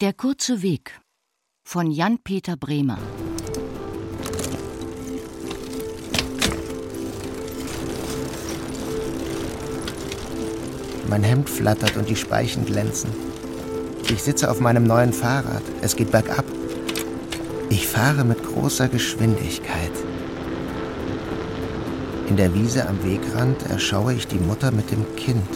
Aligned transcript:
Der 0.00 0.12
kurze 0.12 0.62
Weg 0.62 1.00
von 1.64 1.90
Jan-Peter 1.90 2.56
Bremer. 2.56 2.98
Mein 11.08 11.24
Hemd 11.24 11.50
flattert 11.50 11.96
und 11.96 12.08
die 12.08 12.14
Speichen 12.14 12.64
glänzen. 12.64 13.10
Ich 14.08 14.22
sitze 14.22 14.48
auf 14.48 14.60
meinem 14.60 14.84
neuen 14.84 15.12
Fahrrad. 15.12 15.62
Es 15.82 15.96
geht 15.96 16.12
bergab. 16.12 16.44
Fahre 17.96 18.24
mit 18.24 18.42
großer 18.44 18.88
Geschwindigkeit. 18.88 19.92
In 22.28 22.36
der 22.36 22.52
Wiese 22.52 22.86
am 22.86 23.02
Wegrand 23.02 23.70
erschaue 23.70 24.12
ich 24.12 24.28
die 24.28 24.38
Mutter 24.38 24.70
mit 24.70 24.90
dem 24.90 25.16
Kind. 25.16 25.48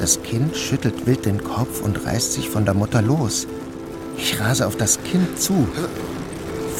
Das 0.00 0.24
Kind 0.24 0.56
schüttelt 0.56 1.06
wild 1.06 1.24
den 1.24 1.44
Kopf 1.44 1.82
und 1.82 2.04
reißt 2.04 2.32
sich 2.32 2.50
von 2.50 2.64
der 2.64 2.74
Mutter 2.74 3.00
los. 3.00 3.46
Ich 4.16 4.40
rase 4.40 4.66
auf 4.66 4.74
das 4.74 5.00
Kind 5.04 5.38
zu. 5.38 5.68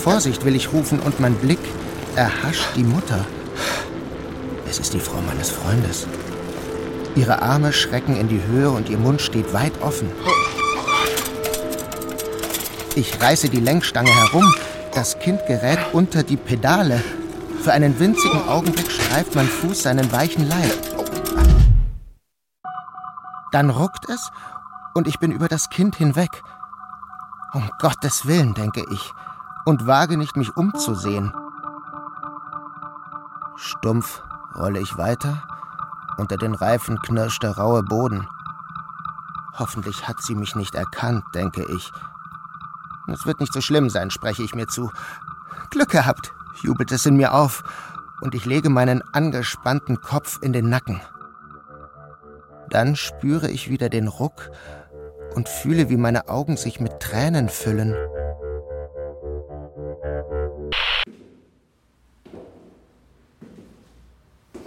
Vorsicht 0.02 0.44
will 0.44 0.56
ich 0.56 0.72
rufen 0.72 0.98
und 0.98 1.20
mein 1.20 1.36
Blick 1.36 1.60
erhascht 2.16 2.70
die 2.74 2.82
Mutter. 2.82 3.24
Es 4.68 4.80
ist 4.80 4.94
die 4.94 5.00
Frau 5.00 5.20
meines 5.20 5.50
Freundes. 5.50 6.08
Ihre 7.14 7.40
Arme 7.40 7.72
schrecken 7.72 8.16
in 8.16 8.26
die 8.26 8.42
Höhe 8.50 8.72
und 8.72 8.88
ihr 8.88 8.98
Mund 8.98 9.22
steht 9.22 9.52
weit 9.52 9.80
offen. 9.80 10.08
Ich 12.94 13.20
reiße 13.20 13.48
die 13.48 13.60
Lenkstange 13.60 14.10
herum. 14.10 14.52
Das 14.94 15.18
Kind 15.18 15.44
gerät 15.46 15.78
unter 15.92 16.22
die 16.22 16.36
Pedale. 16.36 17.02
Für 17.62 17.72
einen 17.72 17.98
winzigen 17.98 18.48
Augenblick 18.48 18.90
streift 18.90 19.34
mein 19.34 19.46
Fuß 19.46 19.82
seinen 19.82 20.10
weichen 20.12 20.48
Leib. 20.48 20.72
Dann 23.52 23.70
ruckt 23.70 24.08
es 24.08 24.30
und 24.94 25.06
ich 25.06 25.18
bin 25.18 25.32
über 25.32 25.48
das 25.48 25.70
Kind 25.70 25.96
hinweg. 25.96 26.42
Um 27.52 27.70
Gottes 27.78 28.26
Willen, 28.26 28.54
denke 28.54 28.84
ich, 28.90 29.12
und 29.64 29.86
wage 29.86 30.16
nicht, 30.16 30.36
mich 30.36 30.56
umzusehen. 30.56 31.32
Stumpf 33.56 34.22
rolle 34.56 34.80
ich 34.80 34.96
weiter 34.96 35.42
unter 36.18 36.36
den 36.36 36.54
Reifen 36.54 37.00
knirscht 37.00 37.42
der 37.42 37.56
raue 37.56 37.82
Boden. 37.82 38.28
Hoffentlich 39.58 40.06
hat 40.08 40.22
sie 40.22 40.34
mich 40.34 40.54
nicht 40.54 40.74
erkannt, 40.74 41.24
denke 41.34 41.64
ich. 41.64 41.92
Es 43.08 43.26
wird 43.26 43.40
nicht 43.40 43.52
so 43.52 43.60
schlimm 43.60 43.90
sein, 43.90 44.10
spreche 44.10 44.42
ich 44.42 44.54
mir 44.54 44.66
zu. 44.66 44.90
Glück 45.70 45.90
gehabt, 45.90 46.32
jubelt 46.62 46.92
es 46.92 47.06
in 47.06 47.16
mir 47.16 47.34
auf, 47.34 47.64
und 48.20 48.34
ich 48.34 48.44
lege 48.44 48.70
meinen 48.70 49.02
angespannten 49.12 50.00
Kopf 50.00 50.38
in 50.42 50.52
den 50.52 50.68
Nacken. 50.68 51.00
Dann 52.70 52.96
spüre 52.96 53.50
ich 53.50 53.68
wieder 53.68 53.88
den 53.88 54.08
Ruck 54.08 54.50
und 55.34 55.48
fühle, 55.48 55.88
wie 55.90 55.96
meine 55.96 56.28
Augen 56.28 56.56
sich 56.56 56.80
mit 56.80 57.00
Tränen 57.00 57.48
füllen. 57.48 57.96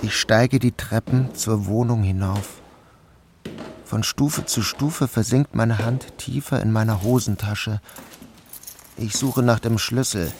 Ich 0.01 0.19
steige 0.19 0.59
die 0.59 0.71
Treppen 0.71 1.33
zur 1.33 1.65
Wohnung 1.65 2.03
hinauf. 2.03 2.61
Von 3.85 4.03
Stufe 4.03 4.45
zu 4.45 4.61
Stufe 4.61 5.07
versinkt 5.07 5.55
meine 5.55 5.79
Hand 5.79 6.17
tiefer 6.17 6.61
in 6.61 6.71
meiner 6.71 7.01
Hosentasche. 7.01 7.81
Ich 8.97 9.13
suche 9.17 9.43
nach 9.43 9.59
dem 9.59 9.77
Schlüssel. 9.77 10.31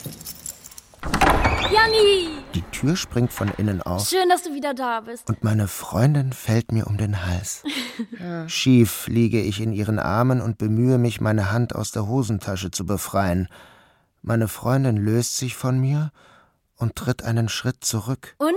Janni! 1.70 2.30
Die 2.54 2.62
Tür 2.72 2.96
springt 2.96 3.32
von 3.32 3.52
innen 3.58 3.82
auf. 3.82 4.08
Schön, 4.08 4.30
dass 4.30 4.44
du 4.44 4.54
wieder 4.54 4.72
da 4.72 5.02
bist. 5.02 5.28
Und 5.28 5.44
meine 5.44 5.68
Freundin 5.68 6.32
fällt 6.32 6.72
mir 6.72 6.86
um 6.86 6.96
den 6.96 7.26
Hals. 7.26 7.62
Schief 8.46 9.08
liege 9.08 9.42
ich 9.42 9.60
in 9.60 9.72
ihren 9.72 9.98
Armen 9.98 10.40
und 10.40 10.56
bemühe 10.56 10.96
mich, 10.96 11.20
meine 11.20 11.52
Hand 11.52 11.74
aus 11.74 11.90
der 11.90 12.06
Hosentasche 12.06 12.70
zu 12.70 12.86
befreien. 12.86 13.48
Meine 14.22 14.48
Freundin 14.48 14.96
löst 14.96 15.36
sich 15.36 15.54
von 15.54 15.78
mir 15.78 16.10
und 16.76 16.96
tritt 16.96 17.22
einen 17.22 17.50
Schritt 17.50 17.84
zurück. 17.84 18.36
Und? 18.38 18.54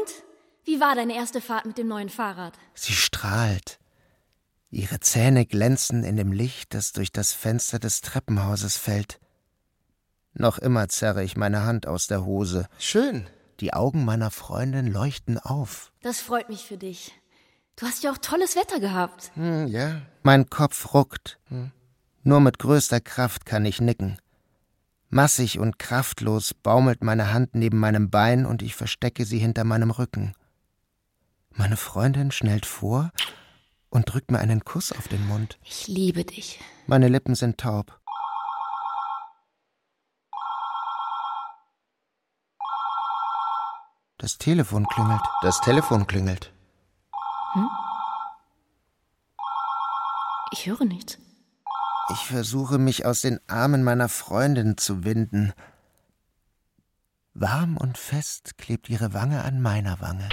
Wie 0.64 0.80
war 0.80 0.96
deine 0.96 1.16
erste 1.16 1.42
Fahrt 1.42 1.66
mit 1.66 1.78
dem 1.78 1.88
neuen 1.88 2.10
Fahrrad? 2.10 2.54
Sie 2.74 2.94
strahlt. 2.94 3.80
Ihre 4.72 5.00
Zähne 5.02 5.46
glänzen 5.46 6.04
in 6.04 6.16
dem 6.16 6.32
Licht, 6.32 6.74
das 6.74 6.94
durch 6.94 7.12
das 7.12 7.34
Fenster 7.34 7.80
des 7.80 8.02
Treppenhauses 8.02 8.78
fällt. 8.78 9.20
Noch 10.34 10.60
immer 10.60 10.88
zerre 10.90 11.24
ich 11.24 11.38
meine 11.38 11.64
Hand 11.64 11.88
aus 11.88 12.08
der 12.08 12.26
Hose. 12.26 12.68
Schön. 12.78 13.28
Die 13.60 13.74
Augen 13.74 14.06
meiner 14.06 14.32
Freundin 14.32 14.88
leuchten 14.88 15.38
auf. 15.38 15.92
Das 16.02 16.22
freut 16.22 16.50
mich 16.50 16.66
für 16.66 16.78
dich. 16.78 17.12
Du 17.76 17.86
hast 17.86 18.04
ja 18.04 18.12
auch 18.12 18.18
tolles 18.18 18.56
Wetter 18.56 18.80
gehabt. 18.80 19.32
Hm, 19.36 19.68
ja. 19.68 20.02
Mein 20.24 20.50
Kopf 20.50 20.94
ruckt. 20.94 21.40
Hm. 21.48 21.72
Nur 22.24 22.42
mit 22.42 22.60
größter 22.60 23.00
Kraft 23.00 23.46
kann 23.46 23.66
ich 23.66 23.82
nicken. 23.82 24.18
Massig 25.10 25.58
und 25.60 25.80
kraftlos 25.80 26.54
baumelt 26.54 27.04
meine 27.04 27.34
Hand 27.34 27.56
neben 27.56 27.80
meinem 27.80 28.10
Bein 28.10 28.46
und 28.46 28.62
ich 28.62 28.76
verstecke 28.76 29.26
sie 29.26 29.40
hinter 29.40 29.64
meinem 29.64 29.92
Rücken. 29.92 30.34
Meine 31.52 31.78
Freundin 31.78 32.32
schnellt 32.32 32.66
vor 32.66 33.12
und 33.90 34.14
drückt 34.14 34.30
mir 34.30 34.40
einen 34.40 34.64
Kuss 34.64 34.92
auf 34.92 35.08
den 35.08 35.26
Mund. 35.28 35.58
Ich 35.64 35.88
liebe 35.88 36.24
dich. 36.24 36.60
Meine 36.86 37.08
Lippen 37.08 37.34
sind 37.34 37.58
taub. 37.58 37.99
Das 44.20 44.38
Telefon 44.38 44.86
klingelt. 44.88 45.22
Das 45.42 45.62
Telefon 45.62 46.06
klingelt. 46.06 46.52
Hm? 47.54 47.70
Ich 50.52 50.66
höre 50.66 50.84
nichts. 50.84 51.18
Ich 52.12 52.26
versuche 52.26 52.80
mich 52.80 53.06
aus 53.06 53.22
den 53.22 53.40
Armen 53.48 53.82
meiner 53.82 54.10
Freundin 54.10 54.78
zu 54.78 55.06
winden. 55.06 55.54
Warm 57.34 57.78
und 57.78 57.98
fest 57.98 58.58
klebt 58.58 58.90
ihre 58.90 59.14
Wange 59.14 59.42
an 59.42 59.62
meiner 59.62 60.02
Wange. 60.02 60.28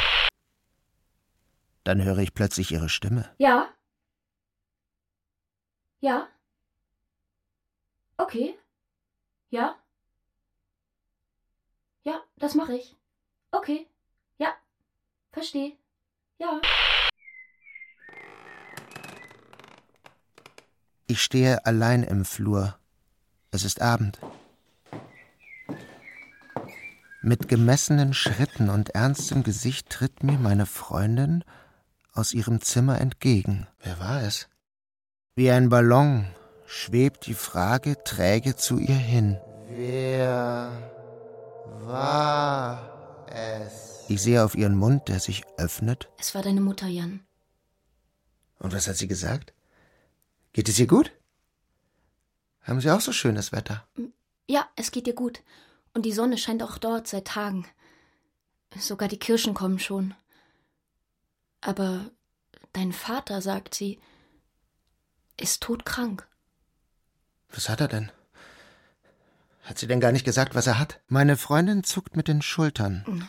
Dann 1.85 2.03
höre 2.03 2.19
ich 2.19 2.35
plötzlich 2.35 2.73
ihre 2.73 2.89
Stimme. 2.89 3.33
Ja. 3.39 3.69
Ja. 6.01 6.27
Okay. 8.17 8.59
Ja. 9.51 9.77
Ja, 12.03 12.21
das 12.39 12.57
mache 12.57 12.75
ich. 12.75 12.97
Okay. 13.56 13.87
Ja. 14.37 14.49
Verstehe. 15.33 15.72
Ja. 16.39 16.61
Ich 21.06 21.22
stehe 21.22 21.65
allein 21.65 22.03
im 22.03 22.27
Flur. 22.27 22.78
Es 23.50 23.65
ist 23.65 23.81
Abend. 23.81 24.21
Mit 27.22 27.49
gemessenen 27.49 28.12
Schritten 28.12 28.69
und 28.69 28.91
ernstem 28.91 29.43
Gesicht 29.43 29.89
tritt 29.89 30.22
mir 30.22 30.39
meine 30.39 30.66
Freundin 30.66 31.43
aus 32.12 32.34
ihrem 32.34 32.61
Zimmer 32.61 33.00
entgegen. 33.00 33.66
Wer 33.81 33.99
war 33.99 34.22
es? 34.22 34.49
Wie 35.34 35.50
ein 35.50 35.71
Ballon 35.71 36.27
schwebt 36.66 37.27
die 37.27 37.34
Frage 37.34 38.05
träge 38.05 38.56
zu 38.56 38.78
ihr 38.78 38.95
hin. 38.95 39.41
Wer 39.71 40.72
war? 41.87 42.96
Ich 44.09 44.23
sehe 44.23 44.45
auf 44.45 44.55
ihren 44.55 44.77
Mund, 44.77 45.09
der 45.09 45.21
sich 45.21 45.45
öffnet. 45.57 46.09
Es 46.19 46.35
war 46.35 46.43
deine 46.43 46.61
Mutter, 46.61 46.87
Jan. 46.87 47.27
Und 48.59 48.73
was 48.73 48.89
hat 48.89 48.97
sie 48.97 49.09
gesagt? 49.09 49.53
Geht 50.53 50.69
es 50.69 50.79
ihr 50.79 50.87
gut? 50.87 51.13
Haben 52.63 52.81
Sie 52.81 52.91
auch 52.91 53.01
so 53.01 53.13
schönes 53.13 53.53
Wetter? 53.53 53.87
Ja, 54.49 54.69
es 54.77 54.91
geht 54.91 55.07
ihr 55.07 55.15
gut. 55.15 55.43
Und 55.95 56.03
die 56.03 56.13
Sonne 56.13 56.39
scheint 56.39 56.63
auch 56.63 56.78
dort 56.78 57.07
seit 57.07 57.27
Tagen. 57.27 57.67
Sogar 58.77 59.09
die 59.09 59.19
Kirschen 59.19 59.55
kommen 59.55 59.79
schon. 59.79 60.15
Aber 61.61 62.11
dein 62.72 62.93
Vater, 62.93 63.41
sagt 63.41 63.75
sie, 63.75 64.01
ist 65.41 65.63
todkrank. 65.63 66.27
Was 67.51 67.69
hat 67.69 67.81
er 67.81 67.89
denn? 67.89 68.11
Hat 69.66 69.78
sie 69.78 69.89
denn 69.89 69.98
gar 69.98 70.13
nicht 70.13 70.24
gesagt, 70.24 70.54
was 70.54 70.68
er 70.68 70.78
hat? 70.78 71.01
Meine 71.09 71.36
Freundin 71.36 71.83
zuckt 71.83 72.16
mit 72.16 72.28
den 72.28 72.41
Schultern. 72.41 73.27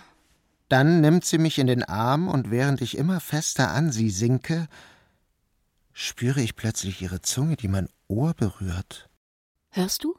Dann 0.70 1.02
nimmt 1.02 1.26
sie 1.26 1.40
mich 1.40 1.58
in 1.58 1.66
den 1.66 1.84
Arm 1.84 2.28
und 2.28 2.52
während 2.52 2.80
ich 2.82 2.96
immer 2.96 3.20
fester 3.20 3.72
an 3.72 3.92
sie 3.92 4.12
sinke, 4.12 4.68
spüre 5.94 6.42
ich 6.42 6.56
plötzlich 6.56 7.02
ihre 7.02 7.24
Zunge, 7.24 7.56
die 7.56 7.68
mein 7.68 7.90
Ohr 8.08 8.36
berührt. 8.36 9.10
Hörst 9.72 10.04
du? 10.04 10.16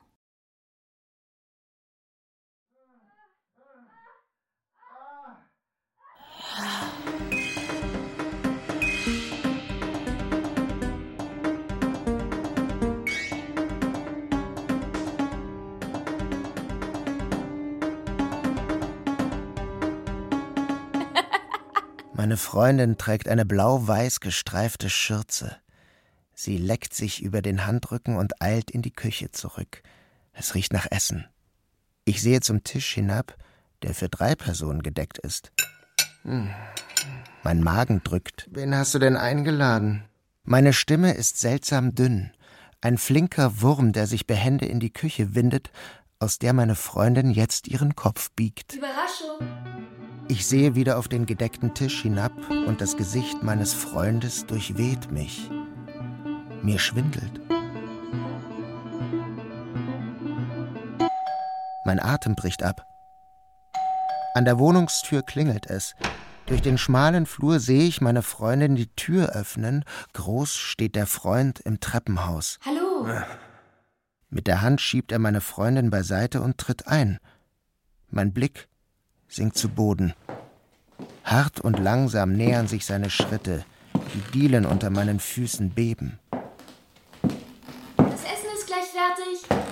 Meine 22.18 22.36
Freundin 22.36 22.98
trägt 22.98 23.28
eine 23.28 23.46
blau-weiß 23.46 24.18
gestreifte 24.18 24.90
Schürze. 24.90 25.56
Sie 26.34 26.56
leckt 26.56 26.92
sich 26.92 27.22
über 27.22 27.42
den 27.42 27.64
Handrücken 27.64 28.16
und 28.16 28.42
eilt 28.42 28.72
in 28.72 28.82
die 28.82 28.90
Küche 28.90 29.30
zurück. 29.30 29.84
Es 30.32 30.56
riecht 30.56 30.72
nach 30.72 30.88
Essen. 30.90 31.28
Ich 32.04 32.20
sehe 32.20 32.40
zum 32.40 32.64
Tisch 32.64 32.92
hinab, 32.92 33.36
der 33.82 33.94
für 33.94 34.08
drei 34.08 34.34
Personen 34.34 34.82
gedeckt 34.82 35.18
ist. 35.18 35.52
Hm. 36.22 36.50
Mein 37.44 37.62
Magen 37.62 38.02
drückt. 38.02 38.48
Wen 38.50 38.74
hast 38.74 38.94
du 38.94 38.98
denn 38.98 39.16
eingeladen? 39.16 40.02
Meine 40.42 40.72
Stimme 40.72 41.14
ist 41.14 41.38
seltsam 41.38 41.94
dünn. 41.94 42.32
Ein 42.80 42.98
flinker 42.98 43.60
Wurm, 43.60 43.92
der 43.92 44.08
sich 44.08 44.26
behende 44.26 44.66
in 44.66 44.80
die 44.80 44.92
Küche 44.92 45.36
windet, 45.36 45.70
aus 46.18 46.40
der 46.40 46.52
meine 46.52 46.74
Freundin 46.74 47.30
jetzt 47.30 47.68
ihren 47.68 47.94
Kopf 47.94 48.32
biegt. 48.32 48.74
Überraschung! 48.74 49.77
Ich 50.30 50.46
sehe 50.46 50.74
wieder 50.74 50.98
auf 50.98 51.08
den 51.08 51.24
gedeckten 51.24 51.72
Tisch 51.72 52.02
hinab 52.02 52.32
und 52.50 52.82
das 52.82 52.98
Gesicht 52.98 53.42
meines 53.42 53.72
Freundes 53.72 54.44
durchweht 54.44 55.10
mich. 55.10 55.50
Mir 56.62 56.78
schwindelt. 56.78 57.40
Mein 61.86 61.98
Atem 61.98 62.34
bricht 62.36 62.62
ab. 62.62 62.84
An 64.34 64.44
der 64.44 64.58
Wohnungstür 64.58 65.22
klingelt 65.22 65.64
es. 65.70 65.94
Durch 66.44 66.60
den 66.60 66.76
schmalen 66.76 67.24
Flur 67.24 67.58
sehe 67.58 67.84
ich 67.84 68.02
meine 68.02 68.22
Freundin 68.22 68.76
die 68.76 68.94
Tür 68.94 69.30
öffnen. 69.30 69.82
Groß 70.12 70.54
steht 70.54 70.94
der 70.94 71.06
Freund 71.06 71.60
im 71.60 71.80
Treppenhaus. 71.80 72.58
Hallo. 72.66 73.06
Mit 74.28 74.46
der 74.46 74.60
Hand 74.60 74.82
schiebt 74.82 75.10
er 75.10 75.18
meine 75.20 75.40
Freundin 75.40 75.88
beiseite 75.88 76.42
und 76.42 76.58
tritt 76.58 76.86
ein. 76.86 77.18
Mein 78.10 78.34
Blick 78.34 78.68
sinkt 79.28 79.56
zu 79.56 79.68
Boden. 79.68 80.14
Hart 81.24 81.60
und 81.60 81.78
langsam 81.78 82.32
nähern 82.32 82.68
sich 82.68 82.86
seine 82.86 83.10
Schritte. 83.10 83.64
Die 84.14 84.32
Dielen 84.32 84.64
unter 84.64 84.90
meinen 84.90 85.20
Füßen 85.20 85.70
beben. 85.70 86.18
Das 87.96 88.22
Essen 88.24 88.50
ist 88.56 88.66
gleich 88.66 88.86
fertig. 88.86 89.68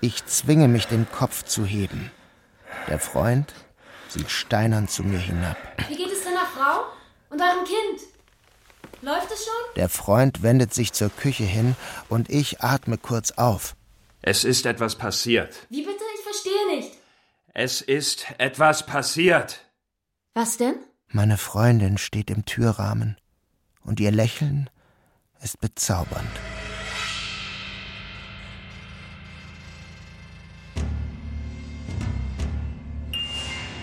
Ich 0.00 0.26
zwinge 0.26 0.68
mich, 0.68 0.86
den 0.86 1.06
Kopf 1.10 1.44
zu 1.44 1.64
heben. 1.64 2.10
Der 2.88 2.98
Freund 2.98 3.54
sieht 4.08 4.30
steinern 4.30 4.88
zu 4.88 5.04
mir 5.04 5.18
hinab. 5.18 5.56
Wie 5.88 5.96
geht 5.96 6.12
es 6.12 6.24
deiner 6.24 6.46
Frau 6.46 6.84
und 7.30 7.40
eurem 7.40 7.64
Kind? 7.64 8.12
Läuft 9.00 9.32
es 9.32 9.44
schon? 9.44 9.74
Der 9.76 9.88
Freund 9.88 10.42
wendet 10.42 10.74
sich 10.74 10.92
zur 10.92 11.08
Küche 11.08 11.44
hin 11.44 11.76
und 12.08 12.30
ich 12.30 12.60
atme 12.60 12.98
kurz 12.98 13.32
auf. 13.32 13.74
Es 14.24 14.44
ist 14.44 14.66
etwas 14.66 14.94
passiert. 14.94 15.66
Wie 15.68 15.82
bitte? 15.82 16.04
Ich 16.14 16.22
verstehe 16.22 16.76
nicht. 16.76 16.92
Es 17.54 17.80
ist 17.80 18.24
etwas 18.38 18.86
passiert. 18.86 19.66
Was 20.34 20.56
denn? 20.56 20.76
Meine 21.08 21.36
Freundin 21.36 21.98
steht 21.98 22.30
im 22.30 22.44
Türrahmen 22.44 23.16
und 23.82 23.98
ihr 23.98 24.12
Lächeln 24.12 24.70
ist 25.42 25.60
bezaubernd. 25.60 26.30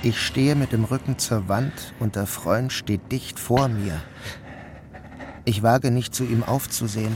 Ich 0.02 0.18
stehe 0.22 0.56
mit 0.56 0.72
dem 0.72 0.86
Rücken 0.86 1.20
zur 1.20 1.50
Wand 1.50 1.94
und 2.00 2.16
der 2.16 2.26
Freund 2.26 2.72
steht 2.72 3.12
dicht 3.12 3.38
vor 3.38 3.68
mir. 3.68 4.02
Ich 5.44 5.64
wage 5.64 5.92
nicht 5.92 6.16
zu 6.16 6.24
ihm 6.24 6.44
aufzusehen. 6.44 7.14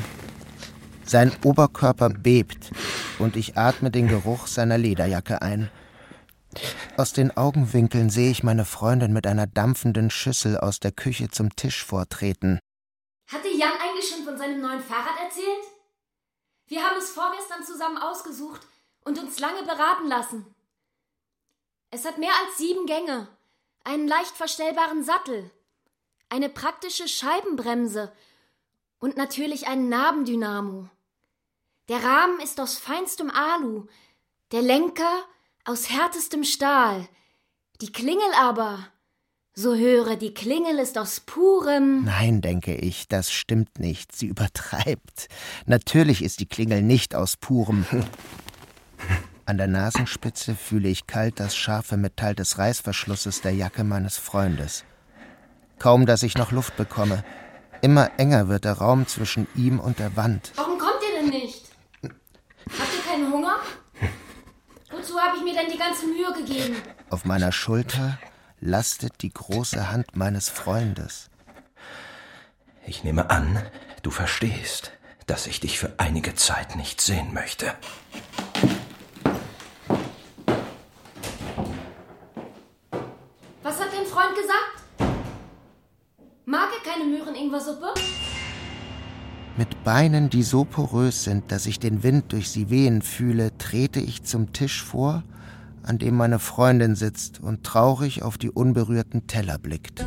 Sein 1.05 1.31
Oberkörper 1.43 2.09
bebt 2.09 2.71
und 3.19 3.35
ich 3.35 3.57
atme 3.57 3.91
den 3.91 4.07
Geruch 4.07 4.47
seiner 4.47 4.77
Lederjacke 4.77 5.41
ein. 5.41 5.69
Aus 6.97 7.13
den 7.13 7.35
Augenwinkeln 7.35 8.09
sehe 8.09 8.31
ich 8.31 8.43
meine 8.43 8.65
Freundin 8.65 9.13
mit 9.13 9.25
einer 9.27 9.47
dampfenden 9.47 10.09
Schüssel 10.09 10.57
aus 10.57 10.79
der 10.79 10.91
Küche 10.91 11.29
zum 11.29 11.55
Tisch 11.55 11.83
vortreten. 11.83 12.59
Hat 13.31 13.43
dir 13.43 13.55
Jan 13.55 13.71
eigentlich 13.81 14.09
schon 14.09 14.23
von 14.23 14.37
seinem 14.37 14.61
neuen 14.61 14.81
Fahrrad 14.81 15.19
erzählt? 15.23 15.63
Wir 16.67 16.83
haben 16.83 16.97
es 16.97 17.09
vorgestern 17.09 17.63
zusammen 17.63 17.97
ausgesucht 17.97 18.61
und 19.03 19.19
uns 19.19 19.39
lange 19.39 19.63
beraten 19.63 20.07
lassen. 20.07 20.45
Es 21.91 22.05
hat 22.05 22.17
mehr 22.17 22.33
als 22.45 22.57
sieben 22.57 22.85
Gänge, 22.85 23.27
einen 23.83 24.07
leicht 24.07 24.35
verstellbaren 24.35 25.03
Sattel, 25.03 25.49
eine 26.29 26.49
praktische 26.49 27.07
Scheibenbremse 27.07 28.11
und 28.99 29.17
natürlich 29.17 29.67
einen 29.67 29.89
Nabendynamo. 29.89 30.89
Der 31.89 32.01
Rahmen 32.01 32.39
ist 32.41 32.61
aus 32.61 32.77
feinstem 32.77 33.29
Alu, 33.29 33.87
der 34.53 34.61
Lenker 34.61 35.25
aus 35.65 35.89
härtestem 35.89 36.45
Stahl, 36.45 37.07
die 37.81 37.91
Klingel 37.91 38.31
aber, 38.39 38.87
so 39.53 39.75
höre, 39.75 40.15
die 40.15 40.33
Klingel 40.33 40.79
ist 40.79 40.97
aus 40.97 41.19
purem. 41.19 42.05
Nein, 42.05 42.41
denke 42.41 42.73
ich, 42.73 43.07
das 43.07 43.31
stimmt 43.31 43.79
nicht. 43.79 44.15
Sie 44.15 44.25
übertreibt. 44.25 45.27
Natürlich 45.65 46.23
ist 46.23 46.39
die 46.39 46.47
Klingel 46.47 46.81
nicht 46.81 47.13
aus 47.13 47.37
purem. 47.37 47.85
An 49.45 49.57
der 49.57 49.67
Nasenspitze 49.67 50.55
fühle 50.55 50.87
ich 50.87 51.05
kalt 51.05 51.39
das 51.39 51.55
scharfe 51.55 51.97
Metall 51.97 52.33
des 52.33 52.57
Reißverschlusses 52.57 53.41
der 53.41 53.53
Jacke 53.53 53.83
meines 53.83 54.17
Freundes. 54.17 54.85
Kaum, 55.77 56.05
dass 56.05 56.23
ich 56.23 56.35
noch 56.35 56.51
Luft 56.51 56.77
bekomme. 56.77 57.23
Immer 57.81 58.11
enger 58.17 58.47
wird 58.47 58.63
der 58.63 58.77
Raum 58.77 59.05
zwischen 59.05 59.47
ihm 59.53 59.79
und 59.79 59.99
der 59.99 60.15
Wand 60.15 60.53
kommt 60.83 61.03
ihr 61.03 61.21
denn 61.21 61.29
nicht? 61.29 61.65
Habt 62.03 62.93
ihr 62.93 63.11
keinen 63.11 63.31
Hunger? 63.31 63.55
Wozu 64.91 65.12
habe 65.23 65.37
ich 65.37 65.43
mir 65.43 65.53
denn 65.53 65.71
die 65.71 65.77
ganze 65.77 66.05
Mühe 66.05 66.33
gegeben? 66.33 66.75
Auf 67.09 67.25
meiner 67.25 67.51
Schulter 67.51 68.19
lastet 68.59 69.21
die 69.21 69.33
große 69.33 69.91
Hand 69.91 70.15
meines 70.15 70.49
Freundes. 70.49 71.29
Ich 72.85 73.03
nehme 73.03 73.29
an, 73.29 73.61
du 74.01 74.11
verstehst, 74.11 74.91
dass 75.25 75.47
ich 75.47 75.59
dich 75.61 75.79
für 75.79 75.93
einige 75.97 76.35
Zeit 76.35 76.75
nicht 76.75 76.99
sehen 76.99 77.33
möchte. 77.33 77.73
Was 83.61 83.79
hat 83.79 83.93
dein 83.93 84.05
Freund 84.05 84.35
gesagt? 84.35 84.83
Mag 86.45 86.69
er 86.77 86.91
keine 86.91 87.05
Möhren-Ingwer-Suppe? 87.05 87.93
Mit 89.55 89.83
Beinen, 89.83 90.31
die 90.31 90.41
so 90.41 90.65
porös 90.65 91.25
sind, 91.25 91.51
dass 91.51 91.67
ich 91.67 91.79
den 91.79 92.01
Wind 92.01 92.31
durch 92.31 92.49
sie 92.49 92.71
wehen 92.71 93.03
fühle, 93.03 93.55
trete 93.59 93.99
ich 93.99 94.23
zum 94.23 94.51
Tisch 94.51 94.81
vor, 94.81 95.23
an 95.83 95.99
dem 95.99 96.15
meine 96.15 96.39
Freundin 96.39 96.95
sitzt 96.95 97.39
und 97.39 97.63
traurig 97.63 98.23
auf 98.23 98.39
die 98.39 98.49
unberührten 98.49 99.27
Teller 99.27 99.59
blickt. 99.59 100.03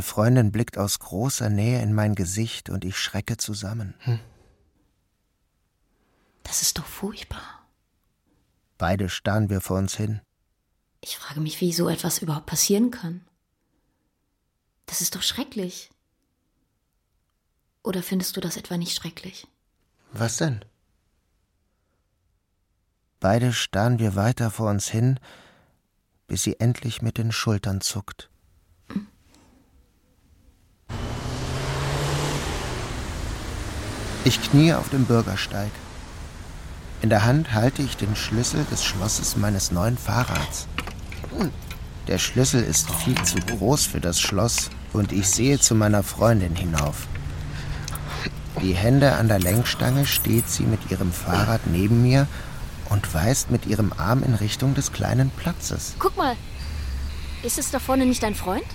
Meine 0.00 0.08
Freundin 0.08 0.50
blickt 0.50 0.78
aus 0.78 0.98
großer 0.98 1.50
Nähe 1.50 1.82
in 1.82 1.92
mein 1.92 2.14
Gesicht 2.14 2.70
und 2.70 2.86
ich 2.86 2.96
schrecke 2.96 3.36
zusammen. 3.36 3.92
das 6.42 6.62
ist 6.62 6.78
doch 6.78 6.86
furchtbar. 6.86 7.68
Beide 8.78 9.10
starren 9.10 9.50
wir 9.50 9.60
vor 9.60 9.76
uns 9.76 9.94
hin. 9.94 10.22
Ich 11.02 11.18
frage 11.18 11.42
mich, 11.42 11.60
wie 11.60 11.74
so 11.74 11.90
etwas 11.90 12.22
überhaupt 12.22 12.46
passieren 12.46 12.90
kann. 12.90 13.20
Das 14.86 15.02
ist 15.02 15.16
doch 15.16 15.22
schrecklich. 15.22 15.90
Oder 17.82 18.02
findest 18.02 18.38
du 18.38 18.40
das 18.40 18.56
etwa 18.56 18.78
nicht 18.78 18.96
schrecklich? 18.96 19.46
Was 20.12 20.38
denn? 20.38 20.64
Beide 23.20 23.52
starren 23.52 23.98
wir 23.98 24.16
weiter 24.16 24.50
vor 24.50 24.70
uns 24.70 24.88
hin, 24.88 25.20
bis 26.26 26.42
sie 26.42 26.58
endlich 26.58 27.02
mit 27.02 27.18
den 27.18 27.32
Schultern 27.32 27.82
zuckt. 27.82 28.30
Ich 34.22 34.42
kniee 34.42 34.74
auf 34.74 34.90
dem 34.90 35.06
Bürgersteig. 35.06 35.70
In 37.00 37.08
der 37.08 37.24
Hand 37.24 37.54
halte 37.54 37.80
ich 37.80 37.96
den 37.96 38.14
Schlüssel 38.14 38.66
des 38.70 38.84
Schlosses 38.84 39.36
meines 39.36 39.72
neuen 39.72 39.96
Fahrrads. 39.96 40.66
Der 42.06 42.18
Schlüssel 42.18 42.62
ist 42.62 42.90
viel 42.90 43.20
zu 43.22 43.38
groß 43.38 43.86
für 43.86 44.00
das 44.00 44.20
Schloss 44.20 44.68
und 44.92 45.12
ich 45.12 45.28
sehe 45.28 45.58
zu 45.58 45.74
meiner 45.74 46.02
Freundin 46.02 46.54
hinauf. 46.54 47.06
Die 48.60 48.74
Hände 48.74 49.14
an 49.14 49.28
der 49.28 49.38
Lenkstange 49.38 50.04
steht 50.04 50.50
sie 50.50 50.64
mit 50.64 50.90
ihrem 50.90 51.12
Fahrrad 51.12 51.66
neben 51.66 52.02
mir 52.02 52.26
und 52.90 53.14
weist 53.14 53.50
mit 53.50 53.64
ihrem 53.66 53.92
Arm 53.96 54.22
in 54.22 54.34
Richtung 54.34 54.74
des 54.74 54.92
kleinen 54.92 55.30
Platzes. 55.30 55.94
Guck 55.98 56.18
mal. 56.18 56.36
Ist 57.42 57.58
es 57.58 57.70
da 57.70 57.78
vorne 57.78 58.04
nicht 58.04 58.22
dein 58.22 58.34
Freund? 58.34 58.66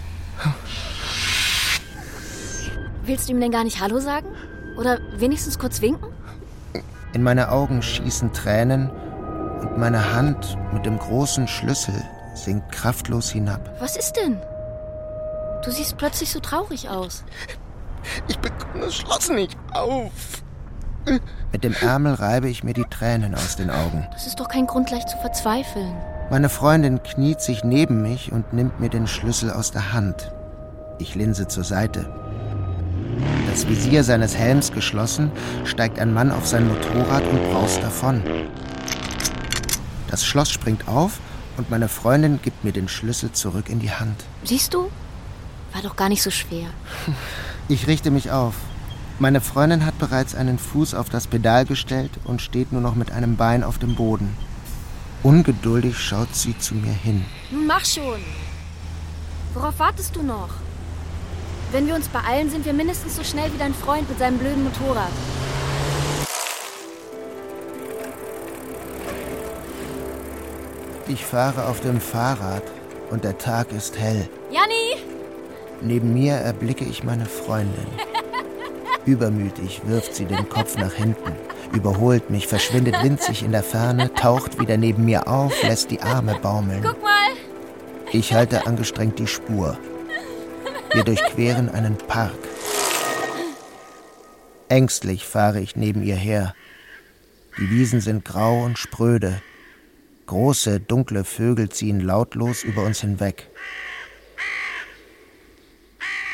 Willst 3.03 3.27
du 3.27 3.33
ihm 3.33 3.39
denn 3.39 3.51
gar 3.51 3.63
nicht 3.63 3.79
Hallo 3.79 3.99
sagen? 3.99 4.27
Oder 4.77 4.99
wenigstens 5.17 5.57
kurz 5.57 5.81
winken? 5.81 6.09
In 7.13 7.23
meine 7.23 7.49
Augen 7.51 7.81
schießen 7.81 8.33
Tränen 8.33 8.89
und 9.61 9.77
meine 9.77 10.13
Hand 10.13 10.57
mit 10.73 10.85
dem 10.85 10.99
großen 10.99 11.47
Schlüssel 11.47 11.95
sinkt 12.33 12.71
kraftlos 12.71 13.29
hinab. 13.29 13.75
Was 13.79 13.95
ist 13.95 14.13
denn? 14.13 14.37
Du 15.63 15.71
siehst 15.71 15.97
plötzlich 15.97 16.31
so 16.31 16.39
traurig 16.39 16.89
aus. 16.89 17.23
Ich 18.27 18.37
bekomme 18.37 18.81
das 18.81 18.95
Schloss 18.95 19.29
nicht 19.29 19.57
auf. 19.73 20.11
Mit 21.51 21.63
dem 21.63 21.73
Ärmel 21.73 22.15
reibe 22.15 22.49
ich 22.49 22.63
mir 22.63 22.73
die 22.73 22.85
Tränen 22.85 23.33
aus 23.33 23.55
den 23.55 23.69
Augen. 23.69 24.07
Das 24.11 24.27
ist 24.27 24.39
doch 24.39 24.49
kein 24.49 24.67
Grund, 24.67 24.87
gleich 24.87 25.05
zu 25.05 25.17
verzweifeln. 25.17 25.95
Meine 26.29 26.49
Freundin 26.49 27.01
kniet 27.03 27.41
sich 27.41 27.63
neben 27.63 28.01
mich 28.01 28.31
und 28.31 28.53
nimmt 28.53 28.79
mir 28.79 28.89
den 28.89 29.07
Schlüssel 29.07 29.51
aus 29.51 29.71
der 29.71 29.93
Hand. 29.93 30.31
Ich 30.97 31.15
linse 31.15 31.47
zur 31.47 31.63
Seite. 31.63 32.05
Das 33.47 33.67
Visier 33.67 34.03
seines 34.03 34.35
Helms 34.35 34.71
geschlossen, 34.71 35.31
steigt 35.63 35.99
ein 35.99 36.13
Mann 36.13 36.31
auf 36.31 36.45
sein 36.45 36.67
Motorrad 36.67 37.25
und 37.27 37.43
braust 37.51 37.81
davon. 37.81 38.21
Das 40.09 40.25
Schloss 40.25 40.49
springt 40.51 40.87
auf 40.87 41.19
und 41.57 41.69
meine 41.69 41.87
Freundin 41.87 42.39
gibt 42.41 42.63
mir 42.63 42.71
den 42.71 42.87
Schlüssel 42.87 43.31
zurück 43.31 43.69
in 43.69 43.79
die 43.79 43.91
Hand. 43.91 44.23
Siehst 44.43 44.73
du? 44.73 44.89
War 45.73 45.81
doch 45.81 45.95
gar 45.95 46.09
nicht 46.09 46.23
so 46.23 46.31
schwer. 46.31 46.67
Ich 47.67 47.87
richte 47.87 48.11
mich 48.11 48.29
auf. 48.29 48.53
Meine 49.17 49.41
Freundin 49.41 49.87
hat 49.87 49.97
bereits 49.97 50.35
einen 50.35 50.59
Fuß 50.59 50.93
auf 50.93 51.09
das 51.09 51.25
Pedal 51.25 51.65
gestellt 51.65 52.11
und 52.25 52.43
steht 52.43 52.71
nur 52.71 52.81
noch 52.81 52.93
mit 52.93 53.11
einem 53.11 53.37
Bein 53.37 53.63
auf 53.63 53.79
dem 53.79 53.95
Boden. 53.95 54.37
Ungeduldig 55.23 55.97
schaut 55.97 56.35
sie 56.35 56.55
zu 56.59 56.75
mir 56.75 56.93
hin. 56.93 57.25
Nun 57.49 57.65
mach 57.65 57.83
schon. 57.83 58.19
Worauf 59.55 59.79
wartest 59.79 60.15
du 60.15 60.21
noch? 60.21 60.49
Wenn 61.75 61.87
wir 61.87 61.95
uns 61.95 62.07
beeilen, 62.07 62.49
sind 62.49 62.63
wir 62.63 62.71
mindestens 62.71 63.17
so 63.17 63.23
schnell 63.25 63.51
wie 63.51 63.57
dein 63.57 63.73
Freund 63.73 64.07
mit 64.07 64.17
seinem 64.17 64.37
blöden 64.37 64.63
Motorrad. 64.63 65.11
Ich 71.09 71.25
fahre 71.25 71.67
auf 71.67 71.81
dem 71.81 71.99
Fahrrad 71.99 72.63
und 73.09 73.25
der 73.25 73.37
Tag 73.37 73.73
ist 73.73 73.99
hell. 73.99 74.29
Janni! 74.49 75.03
Neben 75.81 76.13
mir 76.13 76.35
erblicke 76.35 76.85
ich 76.85 77.03
meine 77.03 77.25
Freundin. 77.25 77.87
Übermütig 79.05 79.81
wirft 79.85 80.15
sie 80.15 80.23
den 80.23 80.47
Kopf 80.47 80.77
nach 80.77 80.93
hinten, 80.93 81.33
überholt 81.73 82.29
mich, 82.29 82.47
verschwindet 82.47 83.03
winzig 83.03 83.43
in 83.43 83.51
der 83.51 83.63
Ferne, 83.63 84.13
taucht 84.13 84.61
wieder 84.61 84.77
neben 84.77 85.03
mir 85.03 85.27
auf, 85.27 85.51
lässt 85.61 85.91
die 85.91 86.01
Arme 86.01 86.39
baumeln. 86.41 86.81
Guck 86.81 87.03
mal! 87.03 87.11
Ich 88.13 88.33
halte 88.33 88.65
angestrengt 88.65 89.19
die 89.19 89.27
Spur. 89.27 89.77
Wir 90.95 91.03
durchqueren 91.03 91.67
einen 91.67 91.97
Park. 91.97 92.37
Ängstlich 94.69 95.25
fahre 95.25 95.59
ich 95.59 95.75
neben 95.75 96.01
ihr 96.01 96.15
her. 96.15 96.55
Die 97.59 97.69
Wiesen 97.69 97.99
sind 97.99 98.23
grau 98.23 98.63
und 98.63 98.79
spröde. 98.79 99.41
Große, 100.27 100.79
dunkle 100.79 101.25
Vögel 101.25 101.67
ziehen 101.67 101.99
lautlos 101.99 102.63
über 102.63 102.83
uns 102.83 103.01
hinweg. 103.01 103.49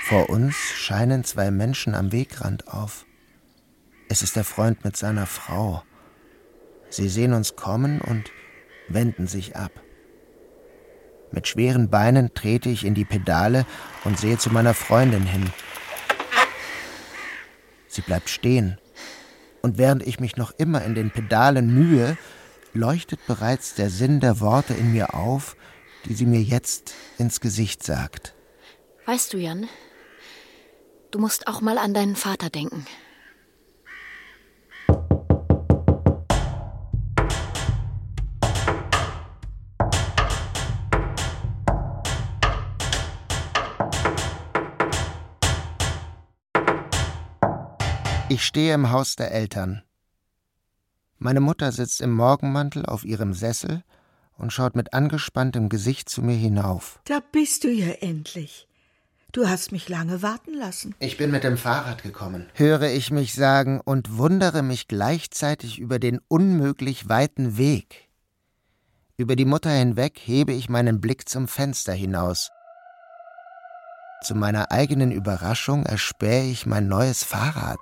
Vor 0.04 0.30
uns 0.30 0.56
scheinen 0.56 1.24
zwei 1.24 1.50
Menschen 1.50 1.96
am 1.96 2.12
Wegrand 2.12 2.68
auf. 2.68 3.08
Es 4.10 4.22
ist 4.22 4.36
der 4.36 4.44
Freund 4.44 4.86
mit 4.86 4.96
seiner 4.96 5.26
Frau. 5.26 5.82
Sie 6.92 7.10
sehen 7.10 7.34
uns 7.34 7.56
kommen 7.56 8.00
und 8.00 8.30
wenden 8.90 9.26
sich 9.26 9.56
ab. 9.56 9.72
Mit 11.32 11.48
schweren 11.48 11.90
Beinen 11.90 12.34
trete 12.34 12.70
ich 12.70 12.86
in 12.86 12.94
die 12.94 13.06
Pedale 13.06 13.66
und 14.04 14.20
sehe 14.20 14.38
zu 14.38 14.50
meiner 14.52 14.74
Freundin 14.74 15.24
hin. 15.26 15.52
Sie 17.88 18.02
bleibt 18.02 18.30
stehen. 18.30 18.78
Und 19.62 19.78
während 19.78 20.06
ich 20.06 20.20
mich 20.20 20.38
noch 20.38 20.52
immer 20.58 20.84
in 20.84 20.96
den 20.96 21.12
Pedalen 21.12 21.74
mühe, 21.74 22.18
leuchtet 22.74 23.20
bereits 23.28 23.76
der 23.76 23.90
Sinn 23.90 24.20
der 24.20 24.40
Worte 24.40 24.74
in 24.74 24.92
mir 24.92 25.14
auf, 25.14 25.56
die 26.06 26.14
sie 26.14 26.26
mir 26.26 26.42
jetzt 26.42 26.94
ins 27.18 27.40
Gesicht 27.42 27.84
sagt. 27.84 28.34
Weißt 29.06 29.34
du, 29.34 29.38
Jan, 29.38 29.68
du 31.12 31.20
musst 31.20 31.48
auch 31.48 31.62
mal 31.62 31.78
an 31.78 31.94
deinen 31.94 32.16
Vater 32.16 32.50
denken. 32.50 32.86
Ich 48.32 48.46
stehe 48.46 48.74
im 48.74 48.92
Haus 48.92 49.18
der 49.18 49.34
Eltern. 49.34 49.84
Meine 51.18 51.42
Mutter 51.42 51.74
sitzt 51.74 52.00
im 52.00 52.14
Morgenmantel 52.14 52.86
auf 52.86 53.04
ihrem 53.04 53.34
Sessel 53.34 53.84
und 54.38 54.54
schaut 54.54 54.74
mit 54.74 54.94
angespanntem 54.94 55.68
Gesicht 55.68 56.08
zu 56.08 56.22
mir 56.22 56.38
hinauf. 56.38 57.02
Da 57.04 57.20
bist 57.34 57.66
du 57.66 57.68
ja 57.68 57.92
endlich. 58.00 58.70
Du 59.34 59.50
hast 59.50 59.74
mich 59.74 59.90
lange 59.90 60.22
warten 60.22 60.54
lassen. 60.54 60.96
Ich 61.00 61.18
bin 61.18 61.30
mit 61.30 61.44
dem 61.44 61.58
Fahrrad 61.58 62.04
gekommen, 62.04 62.46
höre 62.54 62.84
ich 62.84 63.12
mich 63.12 63.34
sagen 63.34 63.82
und 63.84 64.16
wundere 64.18 64.64
mich 64.64 64.88
gleichzeitig 64.88 65.78
über 65.78 66.00
den 66.00 66.22
unmöglich 66.30 67.10
weiten 67.10 67.58
Weg. 67.58 68.08
Über 69.18 69.36
die 69.36 69.44
Mutter 69.44 69.72
hinweg 69.72 70.18
hebe 70.24 70.54
ich 70.54 70.70
meinen 70.70 71.02
Blick 71.02 71.28
zum 71.28 71.50
Fenster 71.50 71.92
hinaus. 71.92 72.50
Zu 74.24 74.36
meiner 74.36 74.72
eigenen 74.72 75.12
Überraschung 75.12 75.86
erspähe 75.86 76.50
ich 76.50 76.66
mein 76.66 76.88
neues 76.88 77.26
Fahrrad, 77.26 77.80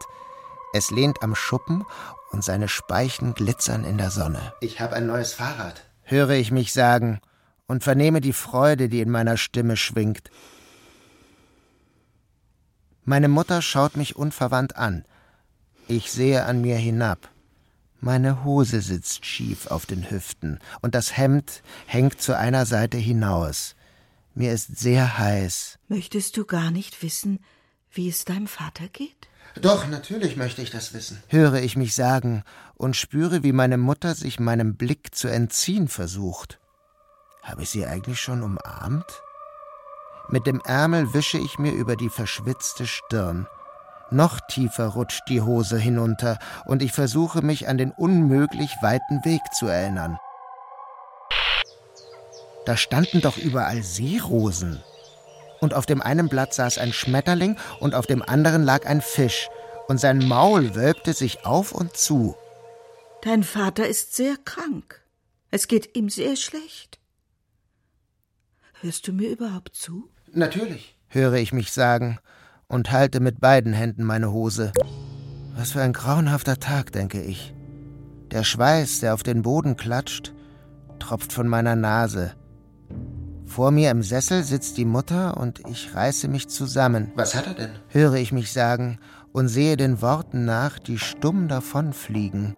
es 0.73 0.91
lehnt 0.91 1.23
am 1.23 1.35
Schuppen 1.35 1.85
und 2.31 2.43
seine 2.43 2.67
Speichen 2.67 3.33
glitzern 3.33 3.83
in 3.83 3.97
der 3.97 4.11
Sonne. 4.11 4.53
Ich 4.61 4.79
habe 4.79 4.95
ein 4.95 5.07
neues 5.07 5.33
Fahrrad, 5.33 5.83
höre 6.03 6.31
ich 6.31 6.51
mich 6.51 6.73
sagen 6.73 7.19
und 7.67 7.83
vernehme 7.83 8.21
die 8.21 8.33
Freude, 8.33 8.89
die 8.89 9.01
in 9.01 9.09
meiner 9.09 9.37
Stimme 9.37 9.77
schwingt. 9.77 10.29
Meine 13.03 13.27
Mutter 13.27 13.61
schaut 13.61 13.97
mich 13.97 14.15
unverwandt 14.15 14.75
an. 14.75 15.05
Ich 15.87 16.11
sehe 16.11 16.45
an 16.45 16.61
mir 16.61 16.77
hinab. 16.77 17.29
Meine 18.01 18.43
Hose 18.43 18.81
sitzt 18.81 19.25
schief 19.25 19.67
auf 19.67 19.85
den 19.85 20.09
Hüften 20.09 20.59
und 20.81 20.95
das 20.95 21.17
Hemd 21.17 21.63
hängt 21.85 22.21
zu 22.21 22.37
einer 22.37 22.65
Seite 22.65 22.97
hinaus. 22.97 23.75
Mir 24.35 24.53
ist 24.53 24.77
sehr 24.77 25.17
heiß. 25.17 25.79
Möchtest 25.87 26.37
du 26.37 26.45
gar 26.45 26.71
nicht 26.71 27.01
wissen, 27.01 27.43
wie 27.91 28.07
es 28.07 28.23
deinem 28.25 28.47
Vater 28.47 28.87
geht? 28.87 29.28
Doch, 29.61 29.87
natürlich 29.87 30.37
möchte 30.37 30.61
ich 30.61 30.71
das 30.71 30.93
wissen, 30.93 31.21
höre 31.27 31.55
ich 31.55 31.75
mich 31.75 31.93
sagen 31.93 32.43
und 32.75 32.95
spüre, 32.95 33.43
wie 33.43 33.51
meine 33.51 33.77
Mutter 33.77 34.15
sich 34.15 34.39
meinem 34.39 34.75
Blick 34.75 35.13
zu 35.13 35.27
entziehen 35.27 35.87
versucht. 35.87 36.59
Habe 37.43 37.63
ich 37.63 37.69
sie 37.69 37.85
eigentlich 37.85 38.21
schon 38.21 38.41
umarmt? 38.41 39.05
Mit 40.29 40.47
dem 40.47 40.61
Ärmel 40.63 41.13
wische 41.13 41.39
ich 41.39 41.59
mir 41.59 41.73
über 41.73 41.95
die 41.95 42.09
verschwitzte 42.09 42.87
Stirn. 42.87 43.47
Noch 44.11 44.39
tiefer 44.39 44.87
rutscht 44.87 45.23
die 45.27 45.41
Hose 45.41 45.77
hinunter, 45.77 46.39
und 46.65 46.81
ich 46.81 46.93
versuche 46.93 47.41
mich 47.41 47.67
an 47.67 47.77
den 47.77 47.91
unmöglich 47.91 48.71
weiten 48.81 49.25
Weg 49.25 49.41
zu 49.53 49.67
erinnern. 49.67 50.17
Da 52.65 52.77
standen 52.77 53.21
doch 53.21 53.37
überall 53.37 53.83
Seerosen 53.83 54.81
und 55.59 55.73
auf 55.73 55.85
dem 55.85 56.01
einen 56.01 56.29
Blatt 56.29 56.53
saß 56.53 56.77
ein 56.77 56.93
Schmetterling 56.93 57.57
und 57.79 57.95
auf 57.95 58.05
dem 58.05 58.21
anderen 58.21 58.63
lag 58.63 58.85
ein 58.85 59.01
Fisch, 59.01 59.49
und 59.87 59.99
sein 59.99 60.27
Maul 60.27 60.75
wölbte 60.75 61.13
sich 61.13 61.45
auf 61.45 61.71
und 61.71 61.97
zu. 61.97 62.35
Dein 63.21 63.43
Vater 63.43 63.87
ist 63.87 64.15
sehr 64.15 64.35
krank. 64.45 65.01
Es 65.51 65.67
geht 65.67 65.97
ihm 65.97 66.09
sehr 66.09 66.35
schlecht. 66.35 66.99
Hörst 68.81 69.07
du 69.07 69.11
mir 69.11 69.29
überhaupt 69.29 69.75
zu? 69.75 70.09
Natürlich, 70.31 70.95
höre 71.07 71.33
ich 71.33 71.51
mich 71.51 71.71
sagen 71.71 72.19
und 72.67 72.91
halte 72.91 73.19
mit 73.19 73.41
beiden 73.41 73.73
Händen 73.73 74.03
meine 74.03 74.31
Hose. 74.31 74.71
Was 75.55 75.71
für 75.73 75.81
ein 75.81 75.91
grauenhafter 75.91 76.59
Tag, 76.59 76.93
denke 76.93 77.21
ich. 77.21 77.53
Der 78.31 78.43
Schweiß, 78.43 78.99
der 78.99 79.15
auf 79.15 79.23
den 79.23 79.41
Boden 79.41 79.75
klatscht, 79.75 80.33
tropft 80.99 81.33
von 81.33 81.47
meiner 81.47 81.75
Nase. 81.75 82.35
Vor 83.49 83.71
mir 83.71 83.89
im 83.89 84.03
Sessel 84.03 84.43
sitzt 84.43 84.77
die 84.77 84.85
Mutter 84.85 85.35
und 85.35 85.67
ich 85.67 85.95
reiße 85.95 86.27
mich 86.27 86.49
zusammen. 86.49 87.11
Was 87.15 87.33
hat 87.33 87.47
er 87.47 87.55
denn? 87.55 87.71
höre 87.87 88.13
ich 88.13 88.31
mich 88.31 88.53
sagen 88.53 88.99
und 89.31 89.47
sehe 89.47 89.75
den 89.75 90.03
Worten 90.03 90.45
nach, 90.45 90.77
die 90.77 90.99
stumm 90.99 91.47
davonfliegen. 91.47 92.53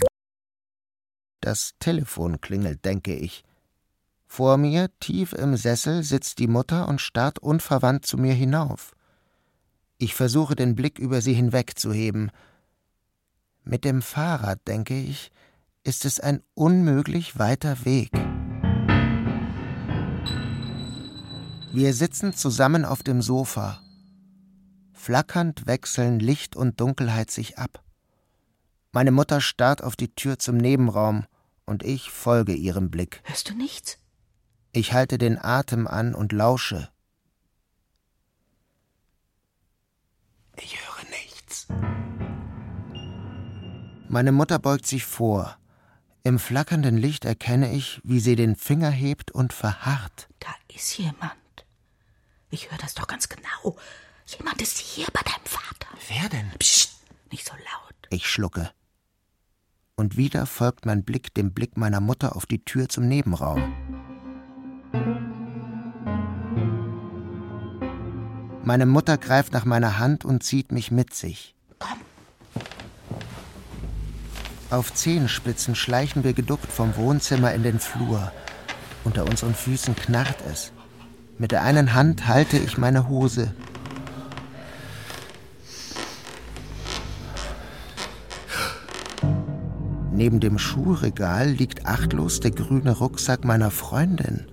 Das 1.40 1.72
Telefon 1.80 2.42
klingelt, 2.42 2.84
denke 2.84 3.16
ich. 3.16 3.46
Vor 4.28 4.58
mir, 4.58 4.90
tief 5.00 5.32
im 5.32 5.56
Sessel, 5.56 6.04
sitzt 6.04 6.40
die 6.40 6.48
Mutter 6.48 6.90
und 6.90 7.00
starrt 7.00 7.40
unverwandt 7.40 8.06
zu 8.06 8.18
mir 8.18 8.34
hinauf. 8.34 8.92
Ich 9.98 10.14
versuche 10.14 10.56
den 10.56 10.76
Blick 10.76 11.00
über 11.00 11.22
sie 11.22 11.34
hinwegzuheben. 11.34 12.32
Mit 13.64 13.86
dem 13.86 14.02
Fahrrad, 14.02 14.60
denke 14.68 15.00
ich, 15.00 15.32
ist 15.86 16.04
es 16.04 16.20
ein 16.20 16.44
unmöglich 16.54 17.40
weiter 17.40 17.86
Weg. 17.86 18.12
Wir 21.74 21.94
sitzen 21.94 22.34
zusammen 22.34 22.84
auf 22.84 23.02
dem 23.02 23.22
Sofa. 23.22 23.82
Flackernd 24.92 25.68
wechseln 25.68 26.20
Licht 26.20 26.58
und 26.58 26.82
Dunkelheit 26.82 27.32
sich 27.32 27.58
ab. 27.58 27.82
Meine 28.92 29.12
Mutter 29.12 29.40
starrt 29.40 29.82
auf 29.82 29.96
die 29.96 30.14
Tür 30.14 30.38
zum 30.38 30.58
Nebenraum 30.58 31.26
und 31.66 31.84
ich 31.84 32.12
folge 32.12 32.54
ihrem 32.54 32.92
Blick. 32.92 33.22
Hörst 33.24 33.50
du 33.50 33.56
nichts? 33.56 34.00
Ich 34.74 34.92
halte 34.92 35.18
den 35.18 35.38
Atem 35.38 35.88
an 35.88 36.14
und 36.14 36.34
lausche. 36.34 36.90
Ich 40.58 40.78
höre 40.78 41.10
nichts. 41.10 41.68
Meine 44.10 44.34
Mutter 44.34 44.60
beugt 44.60 44.86
sich 44.86 45.06
vor. 45.06 45.58
Im 46.24 46.38
flackernden 46.38 46.98
Licht 46.98 47.24
erkenne 47.24 47.74
ich, 47.74 48.02
wie 48.04 48.20
sie 48.20 48.36
den 48.36 48.58
Finger 48.58 48.92
hebt 48.92 49.32
und 49.32 49.54
verharrt. 49.54 50.28
Da 50.40 50.50
ist 50.76 50.98
jemand. 50.98 51.41
Ich 52.52 52.70
höre 52.70 52.78
das 52.78 52.94
doch 52.94 53.08
ganz 53.08 53.30
genau. 53.30 53.78
Jemand 54.28 54.62
ist 54.62 54.78
hier 54.78 55.08
bei 55.14 55.22
deinem 55.22 55.46
Vater. 55.46 55.88
Wer 56.10 56.30
denn? 56.30 56.52
Psst, 56.60 56.98
nicht 57.32 57.46
so 57.46 57.54
laut. 57.54 57.96
Ich 58.10 58.30
schlucke. 58.30 58.72
Und 59.96 60.18
wieder 60.18 60.46
folgt 60.46 60.86
mein 60.86 61.04
Blick 61.04 61.34
dem 61.34 61.54
Blick 61.54 61.78
meiner 61.78 62.02
Mutter 62.02 62.36
auf 62.36 62.46
die 62.46 62.64
Tür 62.64 62.90
zum 62.90 63.08
Nebenraum. 63.08 63.74
Meine 68.64 68.86
Mutter 68.86 69.18
greift 69.18 69.54
nach 69.54 69.66
meiner 69.66 69.98
Hand 69.98 70.26
und 70.26 70.44
zieht 70.44 70.72
mich 70.74 70.92
mit 70.92 71.14
sich. 71.14 71.56
Komm. 71.80 72.00
Auf 74.70 74.94
Zehenspitzen 74.94 75.76
schleichen 75.76 76.24
wir 76.24 76.34
geduckt 76.34 76.72
vom 76.72 76.96
Wohnzimmer 76.98 77.54
in 77.54 77.64
den 77.64 77.80
Flur. 77.80 78.32
Unter 79.04 79.26
unseren 79.26 79.56
Füßen 79.56 79.96
knarrt 79.96 80.42
es. 80.50 80.74
Mit 81.42 81.52
der 81.52 81.64
einen 81.64 81.96
Hand 81.96 82.28
halte 82.28 82.56
ich 82.56 82.78
meine 82.78 83.08
Hose. 83.08 83.52
Neben 90.14 90.40
dem 90.40 90.60
Schuhregal 90.60 91.50
liegt 91.50 91.88
achtlos 91.88 92.42
der 92.42 92.52
grüne 92.52 92.92
Rucksack 92.92 93.44
meiner 93.44 93.72
Freundin. 93.72 94.46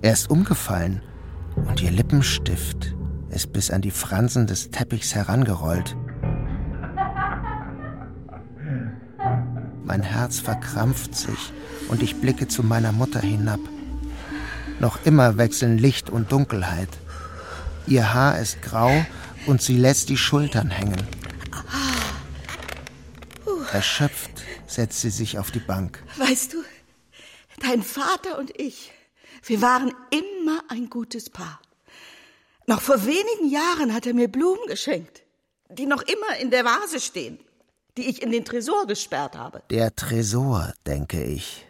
Er 0.00 0.12
ist 0.12 0.30
umgefallen 0.30 1.02
und 1.56 1.82
ihr 1.82 1.90
Lippenstift 1.90 2.94
ist 3.30 3.52
bis 3.52 3.72
an 3.72 3.80
die 3.80 3.90
Fransen 3.90 4.46
des 4.46 4.70
Teppichs 4.70 5.16
herangerollt. 5.16 5.96
Mein 9.84 10.02
Herz 10.02 10.38
verkrampft 10.38 11.16
sich 11.16 11.52
und 11.88 12.00
ich 12.00 12.20
blicke 12.20 12.46
zu 12.46 12.62
meiner 12.62 12.92
Mutter 12.92 13.18
hinab. 13.18 13.58
Noch 14.80 15.04
immer 15.04 15.36
wechseln 15.38 15.76
Licht 15.78 16.08
und 16.08 16.30
Dunkelheit. 16.30 16.88
Ihr 17.86 18.14
Haar 18.14 18.38
ist 18.38 18.62
grau 18.62 19.04
und 19.46 19.60
sie 19.62 19.76
lässt 19.76 20.08
die 20.08 20.16
Schultern 20.16 20.70
hängen. 20.70 21.02
Erschöpft 23.72 24.30
setzt 24.66 25.00
sie 25.00 25.10
sich 25.10 25.38
auf 25.38 25.50
die 25.50 25.58
Bank. 25.58 26.02
Weißt 26.16 26.52
du, 26.52 26.58
dein 27.60 27.82
Vater 27.82 28.38
und 28.38 28.58
ich, 28.58 28.92
wir 29.42 29.60
waren 29.62 29.92
immer 30.10 30.62
ein 30.68 30.88
gutes 30.88 31.30
Paar. 31.30 31.60
Noch 32.66 32.80
vor 32.80 33.04
wenigen 33.04 33.50
Jahren 33.50 33.94
hat 33.94 34.06
er 34.06 34.14
mir 34.14 34.28
Blumen 34.28 34.66
geschenkt, 34.66 35.22
die 35.70 35.86
noch 35.86 36.02
immer 36.02 36.36
in 36.40 36.50
der 36.50 36.64
Vase 36.64 37.00
stehen, 37.00 37.38
die 37.96 38.08
ich 38.08 38.22
in 38.22 38.30
den 38.30 38.44
Tresor 38.44 38.86
gesperrt 38.86 39.36
habe. 39.36 39.62
Der 39.70 39.94
Tresor, 39.96 40.72
denke 40.86 41.22
ich. 41.24 41.66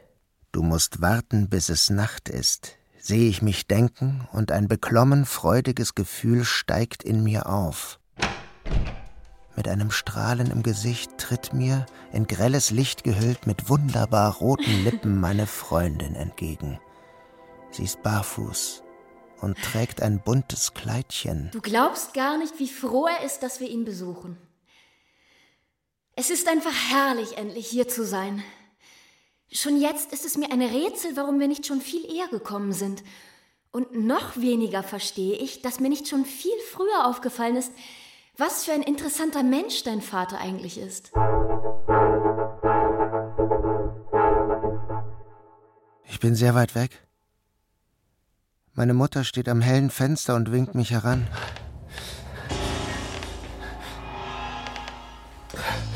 Du 0.51 0.63
musst 0.63 1.01
warten, 1.01 1.49
bis 1.49 1.69
es 1.69 1.91
Nacht 1.91 2.29
ist, 2.29 2.78
sehe 3.01 3.29
ich 3.29 3.43
mich 3.43 3.67
denken, 3.67 4.27
und 4.33 4.53
ein 4.53 4.69
beklommen 4.69 5.25
freudiges 5.25 5.95
Gefühl 5.95 6.45
steigt 6.45 7.03
in 7.03 7.23
mir 7.23 7.49
auf. 7.49 7.99
Mit 9.57 9.67
einem 9.67 9.91
Strahlen 9.91 10.51
im 10.51 10.63
Gesicht 10.63 11.19
tritt 11.19 11.53
mir, 11.53 11.87
in 12.13 12.27
grelles 12.27 12.71
Licht 12.71 13.03
gehüllt, 13.03 13.47
mit 13.47 13.69
wunderbar 13.69 14.37
roten 14.37 14.85
Lippen 14.85 15.21
meine 15.21 15.47
Freundin 15.47 16.15
entgegen. 16.15 16.79
Sie 17.71 17.85
ist 17.85 18.03
barfuß 18.03 18.83
und 19.41 19.61
trägt 19.61 20.01
ein 20.01 20.21
buntes 20.21 20.75
Kleidchen. 20.75 21.51
Du 21.53 21.61
glaubst 21.61 22.15
gar 22.15 22.39
nicht, 22.39 22.59
wie 22.59 22.69
froh 22.69 23.07
er 23.07 23.25
ist, 23.25 23.43
dass 23.43 23.61
wir 23.61 23.69
ihn 23.69 23.85
besuchen. 23.85 24.37
Es 26.15 26.31
ist 26.31 26.49
einfach 26.49 26.75
herrlich, 26.91 27.37
endlich 27.37 27.67
hier 27.67 27.89
zu 27.89 28.05
sein. 28.05 28.43
Schon 29.51 29.81
jetzt 29.81 30.13
ist 30.13 30.27
es 30.27 30.37
mir 30.37 30.53
ein 30.53 30.61
Rätsel, 30.61 31.17
warum 31.17 31.41
wir 31.41 31.49
nicht 31.49 31.67
schon 31.67 31.81
viel 31.81 32.05
eher 32.05 32.29
gekommen 32.29 32.73
sind. 32.73 33.03
Und 33.71 33.95
noch 33.95 34.37
weniger 34.37 34.83
verstehe 34.83 35.37
ich, 35.37 35.63
dass 35.63 35.81
mir 35.81 35.89
nicht 35.89 36.07
schon 36.09 36.27
viel 36.27 36.59
früher 36.71 37.07
aufgefallen 37.07 37.57
ist, 37.57 37.73
was 38.37 38.65
für 38.65 38.73
ein 38.73 38.83
interessanter 38.83 39.43
Mensch 39.43 39.83
dein 39.85 40.03
Vater 40.03 40.39
eigentlich 40.39 40.79
ist. 40.79 41.13
Ich 46.05 46.21
bin 46.21 46.35
sehr 46.35 46.55
weit 46.55 46.75
weg. 46.75 47.07
Meine 48.75 48.95
Mutter 48.95 49.25
steht 49.25 49.49
am 49.49 49.61
hellen 49.61 49.91
Fenster 49.91 50.35
und 50.35 50.53
winkt 50.53 50.75
mich 50.75 50.91
heran. 50.91 51.27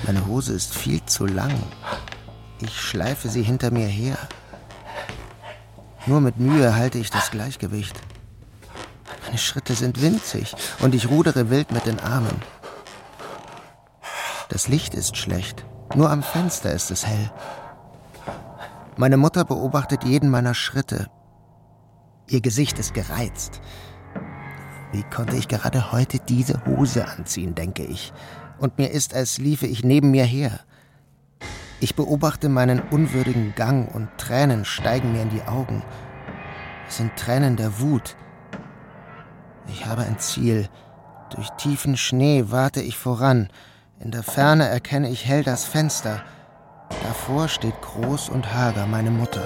Meine 0.05 0.27
Hose 0.27 0.55
ist 0.55 0.75
viel 0.75 1.05
zu 1.05 1.27
lang. 1.27 1.63
Ich 2.63 2.81
schleife 2.81 3.29
sie 3.29 3.43
hinter 3.43 3.73
mir 3.73 3.87
her. 3.87 4.17
Nur 6.07 6.21
mit 6.21 6.39
Mühe 6.39 6.77
halte 6.77 6.99
ich 6.99 7.11
das 7.11 7.33
Gleichgewicht. 7.33 8.01
Meine 9.25 9.39
Schritte 9.39 9.75
sind 9.75 10.01
winzig 10.01 10.55
und 10.81 10.95
ich 10.95 11.11
rudere 11.11 11.51
wild 11.51 11.73
mit 11.73 11.87
den 11.87 11.99
Armen. 11.99 12.41
Das 14.49 14.69
Licht 14.69 14.95
ist 14.95 15.17
schlecht. 15.17 15.65
Nur 15.97 16.11
am 16.11 16.23
Fenster 16.23 16.73
ist 16.73 16.93
es 16.93 17.05
hell. 17.05 17.33
Meine 18.97 19.17
Mutter 19.17 19.45
beobachtet 19.45 20.05
jeden 20.05 20.31
meiner 20.31 20.55
Schritte. 20.55 21.09
Ihr 22.29 22.43
Gesicht 22.43 22.79
ist 22.79 22.95
gereizt. 22.95 23.61
Wie 24.93 25.03
konnte 25.03 25.37
ich 25.37 25.49
gerade 25.49 25.91
heute 25.91 26.19
diese 26.21 26.65
Hose 26.65 27.09
anziehen, 27.09 27.57
denke 27.57 27.83
ich. 27.83 28.13
Und 28.59 28.79
mir 28.79 28.91
ist, 28.91 29.15
als 29.15 29.39
liefe 29.39 29.67
ich 29.67 29.83
neben 29.83 30.13
mir 30.13 30.25
her. 30.25 30.61
Ich 31.83 31.97
beobachte 31.97 32.49
meinen 32.49 32.81
unwürdigen 32.81 33.55
Gang 33.57 33.93
und 33.93 34.09
Tränen 34.17 34.65
steigen 34.65 35.13
mir 35.13 35.23
in 35.23 35.31
die 35.31 35.43
Augen. 35.43 35.83
Es 36.89 36.99
sind 36.99 37.17
Tränen 37.17 37.57
der 37.57 37.81
Wut, 37.81 38.15
ich 39.69 39.87
habe 39.87 40.03
ein 40.03 40.19
Ziel. 40.19 40.69
Durch 41.35 41.49
tiefen 41.51 41.97
Schnee 41.97 42.45
warte 42.49 42.81
ich 42.81 42.97
voran. 42.97 43.49
In 44.01 44.11
der 44.11 44.23
Ferne 44.23 44.69
erkenne 44.69 45.11
ich 45.11 45.27
hell 45.27 45.43
das 45.43 45.65
Fenster. 45.65 46.23
Davor 47.03 47.49
steht 47.49 47.81
groß 47.81 48.29
und 48.29 48.55
hager 48.55 48.87
meine 48.87 49.11
Mutter. 49.11 49.45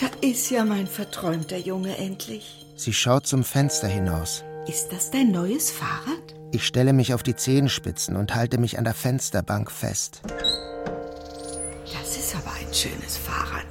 Da 0.00 0.26
ist 0.26 0.50
ja 0.50 0.64
mein 0.64 0.88
verträumter 0.88 1.58
Junge 1.58 1.96
endlich. 1.96 2.66
Sie 2.76 2.92
schaut 2.92 3.26
zum 3.26 3.44
Fenster 3.44 3.86
hinaus. 3.88 4.42
Ist 4.66 4.88
das 4.90 5.10
dein 5.10 5.30
neues 5.30 5.70
Fahrrad? 5.70 6.43
Ich 6.54 6.68
stelle 6.68 6.92
mich 6.92 7.12
auf 7.14 7.24
die 7.24 7.34
Zehenspitzen 7.34 8.14
und 8.14 8.36
halte 8.36 8.58
mich 8.58 8.78
an 8.78 8.84
der 8.84 8.94
Fensterbank 8.94 9.72
fest. 9.72 10.20
Das 10.22 12.16
ist 12.16 12.36
aber 12.36 12.52
ein 12.52 12.72
schönes 12.72 13.16
Fahrrad. 13.16 13.66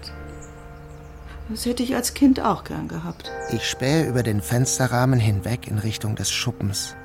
Das 1.48 1.66
hätte 1.66 1.82
ich 1.82 1.96
als 1.96 2.14
Kind 2.14 2.42
auch 2.42 2.66
gern 2.66 2.90
gehabt. 2.90 3.32
Ich 3.54 3.70
spähe 3.70 4.06
über 4.06 4.22
den 4.22 4.42
Fensterrahmen 4.42 5.18
hinweg 5.18 5.66
in 5.66 5.80
Richtung 5.80 6.18
des 6.18 6.30
Schuppens. 6.30 6.98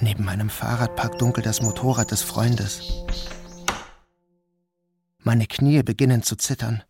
Neben 0.00 0.24
meinem 0.24 0.48
Fahrrad 0.48 0.96
parkt 0.96 1.20
dunkel 1.20 1.44
das 1.44 1.60
Motorrad 1.60 2.10
des 2.10 2.22
Freundes. 2.22 2.80
Meine 5.18 5.46
Knie 5.46 5.82
beginnen 5.82 6.22
zu 6.22 6.36
zittern 6.36 6.84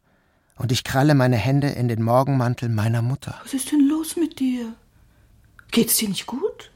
und 0.55 0.71
ich 0.71 0.85
kralle 0.85 1.17
meine 1.17 1.39
Hände 1.39 1.71
in 1.71 1.89
den 1.89 2.05
Morgenmantel 2.05 2.69
meiner 2.69 3.03
Mutter. 3.03 3.35
Was 3.43 3.55
ist 3.55 3.73
denn 3.73 3.89
los 3.89 4.15
mit 4.15 4.39
dir? 4.39 4.75
Geht's 5.71 5.97
dir 5.97 6.09
nicht 6.09 6.27
gut? 6.27 6.71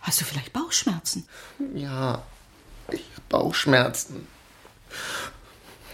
Hast 0.00 0.20
du 0.20 0.24
vielleicht 0.24 0.52
Bauchschmerzen? 0.52 1.26
Ja, 1.74 2.22
ich 2.90 3.04
habe 3.12 3.22
Bauchschmerzen. 3.28 4.26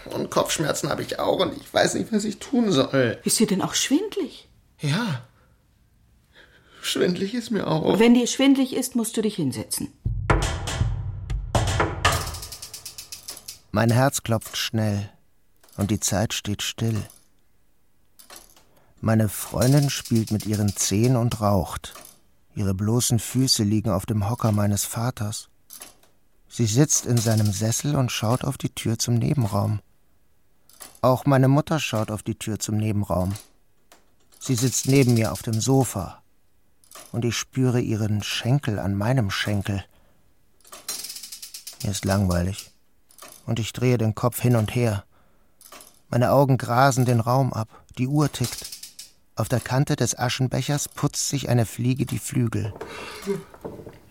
Und 0.05 0.29
Kopfschmerzen 0.29 0.89
habe 0.89 1.01
ich 1.01 1.19
auch 1.19 1.39
und 1.39 1.55
ich 1.57 1.73
weiß 1.73 1.95
nicht, 1.95 2.11
was 2.11 2.23
ich 2.23 2.39
tun 2.39 2.71
soll. 2.71 3.19
Ist 3.23 3.39
dir 3.39 3.47
denn 3.47 3.61
auch 3.61 3.73
schwindlig? 3.73 4.47
Ja. 4.79 5.21
Schwindlig 6.81 7.33
ist 7.33 7.51
mir 7.51 7.67
auch. 7.67 7.99
Wenn 7.99 8.13
dir 8.13 8.27
schwindlig 8.27 8.73
ist, 8.73 8.95
musst 8.95 9.17
du 9.17 9.21
dich 9.21 9.35
hinsetzen. 9.35 9.91
Mein 13.71 13.91
Herz 13.91 14.23
klopft 14.23 14.57
schnell 14.57 15.09
und 15.75 15.91
die 15.91 15.99
Zeit 15.99 16.33
steht 16.33 16.63
still. 16.63 17.03
Meine 19.07 19.29
Freundin 19.29 19.89
spielt 19.89 20.31
mit 20.31 20.45
ihren 20.45 20.75
Zehen 20.75 21.15
und 21.15 21.39
raucht. 21.39 21.93
Ihre 22.55 22.73
bloßen 22.73 23.19
Füße 23.19 23.63
liegen 23.63 23.89
auf 23.89 24.05
dem 24.05 24.29
Hocker 24.29 24.51
meines 24.51 24.83
Vaters. 24.83 25.47
Sie 26.49 26.65
sitzt 26.65 27.05
in 27.05 27.15
seinem 27.15 27.53
Sessel 27.53 27.95
und 27.95 28.11
schaut 28.11 28.43
auf 28.43 28.57
die 28.57 28.75
Tür 28.75 28.99
zum 28.99 29.15
Nebenraum. 29.15 29.79
Auch 30.99 31.25
meine 31.25 31.47
Mutter 31.47 31.79
schaut 31.79 32.11
auf 32.11 32.21
die 32.21 32.35
Tür 32.35 32.59
zum 32.59 32.75
Nebenraum. 32.75 33.33
Sie 34.41 34.55
sitzt 34.55 34.89
neben 34.89 35.13
mir 35.13 35.31
auf 35.31 35.41
dem 35.41 35.61
Sofa 35.61 36.21
und 37.13 37.23
ich 37.23 37.37
spüre 37.37 37.79
ihren 37.79 38.23
Schenkel 38.23 38.77
an 38.77 38.93
meinem 38.93 39.31
Schenkel. 39.31 39.85
Mir 41.81 41.91
ist 41.91 42.03
langweilig 42.03 42.71
und 43.45 43.57
ich 43.57 43.71
drehe 43.71 43.97
den 43.97 44.15
Kopf 44.15 44.41
hin 44.41 44.57
und 44.57 44.75
her. 44.75 45.05
Meine 46.09 46.33
Augen 46.33 46.57
grasen 46.57 47.05
den 47.05 47.21
Raum 47.21 47.53
ab. 47.53 47.69
Die 47.97 48.07
Uhr 48.07 48.29
tickt. 48.29 48.76
Auf 49.37 49.49
der 49.49 49.59
Kante 49.59 49.95
des 49.95 50.17
Aschenbechers 50.17 50.89
putzt 50.89 51.29
sich 51.29 51.47
eine 51.47 51.67
Fliege 51.67 52.07
die 52.07 52.17
Flügel. 52.17 52.73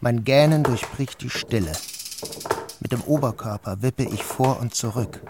Mein 0.01 0.23
Gähnen 0.23 0.62
durchbricht 0.62 1.21
die 1.21 1.31
Stille. 1.31 1.73
Mit 2.79 2.93
dem 2.93 3.03
Oberkörper 3.03 3.83
wippe 3.83 4.05
ich 4.05 4.23
vor 4.23 4.61
und 4.61 4.73
zurück. 4.73 5.21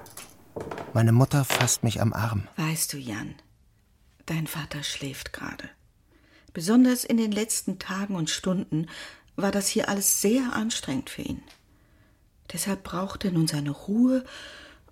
Meine 0.92 1.12
Mutter 1.12 1.46
fasst 1.46 1.82
mich 1.82 2.02
am 2.02 2.12
Arm. 2.12 2.46
Weißt 2.56 2.92
du, 2.92 2.98
Jan, 2.98 3.36
dein 4.26 4.46
Vater 4.46 4.82
schläft 4.82 5.32
gerade. 5.32 5.66
Besonders 6.52 7.04
in 7.04 7.16
den 7.16 7.32
letzten 7.32 7.78
Tagen 7.78 8.16
und 8.16 8.28
Stunden 8.28 8.88
war 9.34 9.50
das 9.50 9.66
hier 9.66 9.88
alles 9.88 10.20
sehr 10.20 10.52
anstrengend 10.52 11.08
für 11.08 11.22
ihn. 11.22 11.42
Deshalb 12.52 12.82
braucht 12.82 13.24
er 13.24 13.30
nun 13.30 13.48
seine 13.48 13.70
Ruhe 13.70 14.26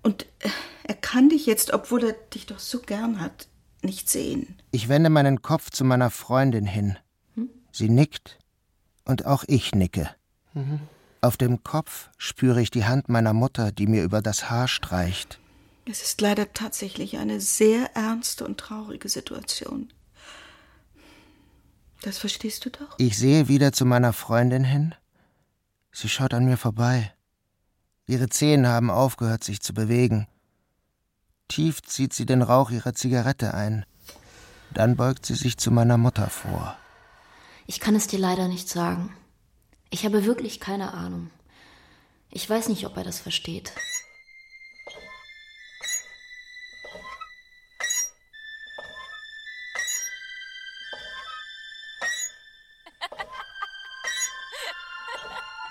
und 0.01 0.23
äh, 0.39 0.49
er 0.83 0.95
kann 0.95 1.29
dich 1.29 1.45
jetzt, 1.45 1.73
obwohl 1.73 2.05
er 2.05 2.13
dich 2.13 2.47
doch 2.47 2.59
so 2.59 2.79
gern 2.79 3.19
hat, 3.21 3.47
nicht 3.85 4.09
sehen. 4.09 4.55
Ich 4.71 4.89
wende 4.89 5.09
meinen 5.09 5.41
Kopf 5.41 5.69
zu 5.69 5.83
meiner 5.83 6.09
Freundin 6.09 6.65
hin. 6.65 6.97
Hm? 7.35 7.49
Sie 7.71 7.89
nickt 7.89 8.39
und 9.05 9.25
auch 9.25 9.43
ich 9.47 9.73
nicke. 9.73 10.09
Mhm. 10.53 10.81
Auf 11.21 11.37
dem 11.37 11.63
Kopf 11.63 12.09
spüre 12.17 12.61
ich 12.61 12.71
die 12.71 12.85
Hand 12.85 13.09
meiner 13.09 13.33
Mutter, 13.33 13.71
die 13.71 13.87
mir 13.87 14.03
über 14.03 14.21
das 14.21 14.49
Haar 14.49 14.67
streicht. 14.67 15.39
Es 15.89 16.01
ist 16.01 16.21
leider 16.21 16.53
tatsächlich 16.53 17.17
eine 17.17 17.39
sehr 17.39 17.95
ernste 17.95 18.45
und 18.45 18.59
traurige 18.59 19.07
Situation. 19.07 19.91
Das 22.01 22.17
verstehst 22.17 22.65
du 22.65 22.69
doch? 22.69 22.95
Ich 22.97 23.17
sehe 23.17 23.47
wieder 23.47 23.71
zu 23.71 23.85
meiner 23.85 24.13
Freundin 24.13 24.63
hin. 24.63 24.95
Sie 25.91 26.09
schaut 26.09 26.33
an 26.33 26.45
mir 26.45 26.57
vorbei. 26.57 27.13
Ihre 28.07 28.29
Zehen 28.29 28.67
haben 28.67 28.91
aufgehört, 28.91 29.43
sich 29.43 29.61
zu 29.61 29.73
bewegen. 29.73 30.27
Tief 31.47 31.81
zieht 31.83 32.13
sie 32.13 32.25
den 32.25 32.41
Rauch 32.41 32.71
ihrer 32.71 32.93
Zigarette 32.93 33.53
ein. 33.53 33.85
Dann 34.71 34.95
beugt 34.95 35.25
sie 35.25 35.35
sich 35.35 35.57
zu 35.57 35.71
meiner 35.71 35.97
Mutter 35.97 36.29
vor. 36.29 36.77
Ich 37.67 37.79
kann 37.79 37.95
es 37.95 38.07
dir 38.07 38.19
leider 38.19 38.47
nicht 38.47 38.67
sagen. 38.67 39.15
Ich 39.89 40.05
habe 40.05 40.25
wirklich 40.25 40.59
keine 40.59 40.93
Ahnung. 40.93 41.29
Ich 42.29 42.49
weiß 42.49 42.69
nicht, 42.69 42.85
ob 42.85 42.97
er 42.97 43.03
das 43.03 43.19
versteht. 43.19 43.71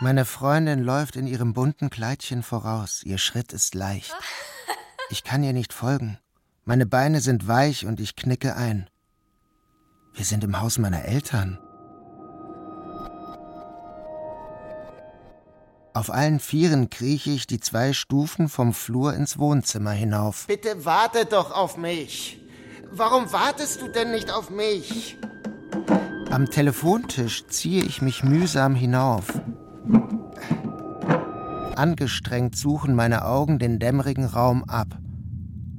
Meine 0.00 0.24
Freundin 0.26 0.82
läuft 0.82 1.16
in 1.16 1.26
ihrem 1.26 1.54
bunten 1.54 1.88
Kleidchen 1.88 2.42
voraus. 2.42 3.02
Ihr 3.04 3.16
Schritt 3.18 3.52
ist 3.52 3.74
leicht. 3.74 4.14
Ich 5.10 5.22
kann 5.24 5.42
ihr 5.42 5.52
nicht 5.52 5.72
folgen. 5.72 6.18
Meine 6.64 6.86
Beine 6.86 7.20
sind 7.20 7.46
weich 7.46 7.86
und 7.86 8.00
ich 8.00 8.16
knicke 8.16 8.56
ein. 8.56 8.88
Wir 10.14 10.24
sind 10.24 10.44
im 10.44 10.60
Haus 10.60 10.78
meiner 10.78 11.04
Eltern. 11.04 11.58
Auf 15.92 16.10
allen 16.10 16.40
Vieren 16.40 16.90
krieche 16.90 17.30
ich 17.30 17.46
die 17.46 17.60
zwei 17.60 17.92
Stufen 17.92 18.48
vom 18.48 18.72
Flur 18.72 19.14
ins 19.14 19.38
Wohnzimmer 19.38 19.92
hinauf. 19.92 20.46
Bitte 20.48 20.84
warte 20.84 21.24
doch 21.24 21.52
auf 21.52 21.76
mich. 21.76 22.40
Warum 22.90 23.32
wartest 23.32 23.80
du 23.80 23.88
denn 23.88 24.10
nicht 24.10 24.32
auf 24.32 24.50
mich? 24.50 25.16
Am 26.30 26.46
Telefontisch 26.46 27.46
ziehe 27.46 27.84
ich 27.84 28.02
mich 28.02 28.24
mühsam 28.24 28.74
hinauf. 28.74 29.26
Angestrengt 31.74 32.56
suchen 32.56 32.94
meine 32.94 33.24
Augen 33.24 33.58
den 33.58 33.78
dämmerigen 33.78 34.24
Raum 34.24 34.64
ab. 34.64 34.98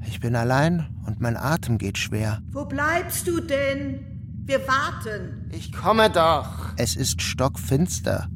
Ich 0.07 0.19
bin 0.19 0.35
allein 0.35 0.87
und 1.05 1.19
mein 1.19 1.37
Atem 1.37 1.77
geht 1.77 1.97
schwer. 1.97 2.41
Wo 2.51 2.65
bleibst 2.65 3.27
du 3.27 3.39
denn? 3.41 4.15
Wir 4.45 4.59
warten. 4.67 5.49
Ich 5.51 5.73
komme 5.73 6.09
doch. 6.09 6.73
Es 6.77 6.95
ist 6.95 7.21
stockfinster. 7.21 8.29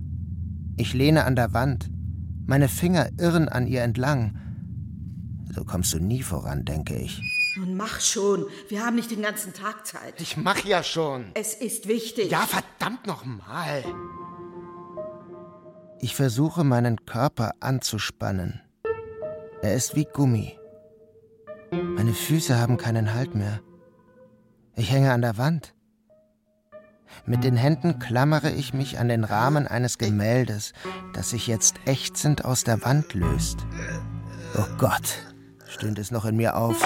Ich 0.78 0.94
lehne 0.94 1.26
an 1.26 1.36
der 1.36 1.54
Wand. 1.54 1.90
Meine 2.48 2.68
Finger 2.68 3.10
irren 3.20 3.48
an 3.48 3.68
ihr 3.68 3.84
entlang. 3.84 4.36
So 5.54 5.64
kommst 5.64 5.94
du 5.94 6.00
nie 6.00 6.24
voran, 6.24 6.66
denke 6.66 6.96
ich. 6.96 7.22
Nun 7.58 7.76
mach 7.76 8.00
schon. 8.00 8.46
Wir 8.70 8.86
haben 8.86 8.96
nicht 8.96 9.12
den 9.12 9.22
ganzen 9.22 9.54
Tag 9.54 9.86
Zeit. 9.86 10.20
Ich 10.20 10.38
mach 10.38 10.64
ja 10.66 10.84
schon. 10.84 11.26
Es 11.34 11.54
ist 11.54 11.88
wichtig. 11.88 12.32
Ja, 12.32 12.42
verdammt 12.42 13.06
nochmal. 13.06 13.84
Ich 16.02 16.16
versuche 16.16 16.64
meinen 16.64 17.06
Körper 17.06 17.52
anzuspannen. 17.60 18.62
Er 19.62 19.76
ist 19.76 19.96
wie 19.96 20.06
Gummi. 20.06 20.58
Meine 21.72 22.14
Füße 22.14 22.58
haben 22.58 22.78
keinen 22.78 23.14
Halt 23.14 23.36
mehr. 23.36 23.60
Ich 24.76 24.92
hänge 24.92 25.12
an 25.12 25.22
der 25.22 25.38
Wand. 25.38 25.76
Mit 27.26 27.44
den 27.44 27.58
Händen 27.58 28.00
klammere 28.00 28.50
ich 28.50 28.74
mich 28.74 28.98
an 28.98 29.10
den 29.10 29.26
Rahmen 29.26 29.68
eines 29.68 29.98
Gemäldes, 29.98 30.74
das 31.14 31.32
sich 31.32 31.48
jetzt 31.48 31.76
ächzend 31.86 32.46
aus 32.46 32.64
der 32.64 32.82
Wand 32.86 33.14
löst. 33.14 33.66
Oh 34.58 34.66
Gott, 34.78 35.18
stöhnt 35.70 36.00
es 36.00 36.12
noch 36.12 36.26
in 36.26 36.36
mir 36.36 36.58
auf. 36.58 36.84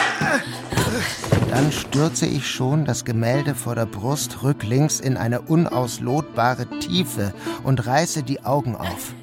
Dann 1.50 1.72
stürze 1.72 2.26
ich 2.26 2.48
schon 2.48 2.86
das 2.86 3.06
Gemälde 3.06 3.56
vor 3.56 3.76
der 3.76 3.86
Brust 3.86 4.43
rücklings 4.43 5.00
in 5.00 5.17
eine 5.17 5.41
unauslotbare 5.41 6.67
Tiefe 6.80 7.34
und 7.63 7.86
reiße 7.86 8.24
die 8.24 8.43
Augen 8.43 8.76
auf. 8.76 9.13